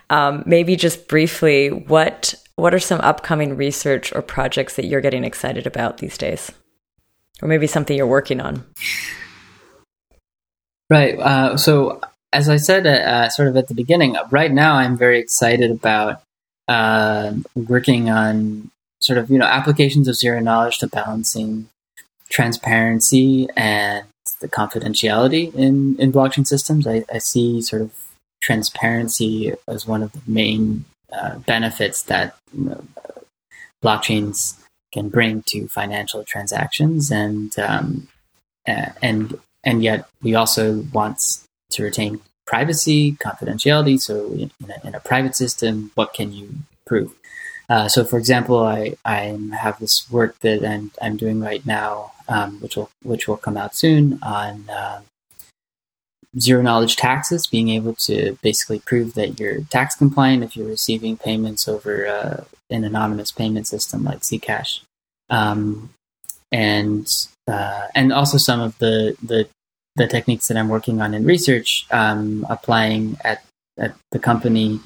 [0.10, 5.24] Um, maybe just briefly, what what are some upcoming research or projects that you're getting
[5.24, 6.52] excited about these days,
[7.42, 8.66] or maybe something you're working on?
[10.90, 11.18] Right.
[11.18, 12.02] Uh, so,
[12.34, 16.22] as I said, uh, sort of at the beginning, right now I'm very excited about
[16.70, 18.70] uh, working on
[19.02, 21.68] sort of you know applications of zero knowledge to balancing
[22.30, 24.06] transparency and
[24.40, 26.86] the confidentiality in, in blockchain systems.
[26.88, 27.92] I, I see sort of
[28.42, 32.84] transparency as one of the main uh, benefits that you know,
[33.84, 34.56] blockchains
[34.94, 38.08] can bring to financial transactions, and um,
[38.66, 41.40] and and yet we also want
[41.72, 43.98] to retain privacy, confidentiality.
[44.02, 46.46] So in a, in a private system, what can you
[46.90, 47.14] prove?
[47.70, 52.12] Uh, so, for example, I, I have this work that I'm, I'm doing right now,
[52.28, 55.02] um, which will which will come out soon on uh,
[56.40, 61.16] zero knowledge taxes, being able to basically prove that you're tax compliant if you're receiving
[61.18, 64.82] payments over uh, an anonymous payment system like Zcash,
[65.30, 65.92] um,
[66.52, 67.06] and
[67.48, 69.48] uh, and also some of the, the
[69.96, 73.44] the techniques that I'm working on in research, um, applying at
[73.78, 74.80] at the company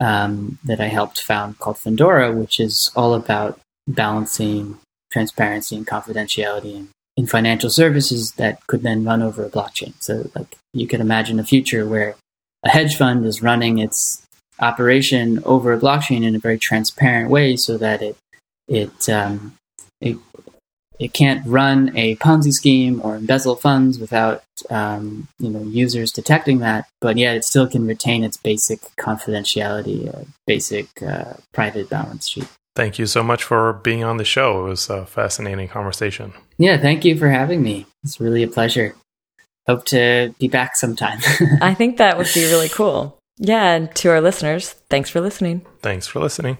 [0.00, 4.78] um, that I helped found called Findora, which is all about balancing
[5.10, 9.94] transparency and confidentiality in, in financial services that could then run over a blockchain.
[10.00, 12.16] So, like you could imagine a future where
[12.64, 14.22] a hedge fund is running its
[14.60, 18.16] operation over a blockchain in a very transparent way, so that it
[18.68, 19.54] it um,
[20.00, 20.16] it
[20.98, 26.58] it can't run a Ponzi scheme or embezzle funds without um, you know users detecting
[26.58, 32.28] that, but yet it still can retain its basic confidentiality, uh, basic uh, private balance
[32.28, 32.48] sheet.
[32.74, 34.64] Thank you so much for being on the show.
[34.64, 36.32] It was a fascinating conversation.
[36.58, 37.86] Yeah, thank you for having me.
[38.04, 38.94] It's really a pleasure.
[39.66, 41.18] Hope to be back sometime.
[41.60, 43.18] I think that would be really cool.
[43.36, 45.64] Yeah, and to our listeners, thanks for listening.
[45.80, 46.58] Thanks for listening.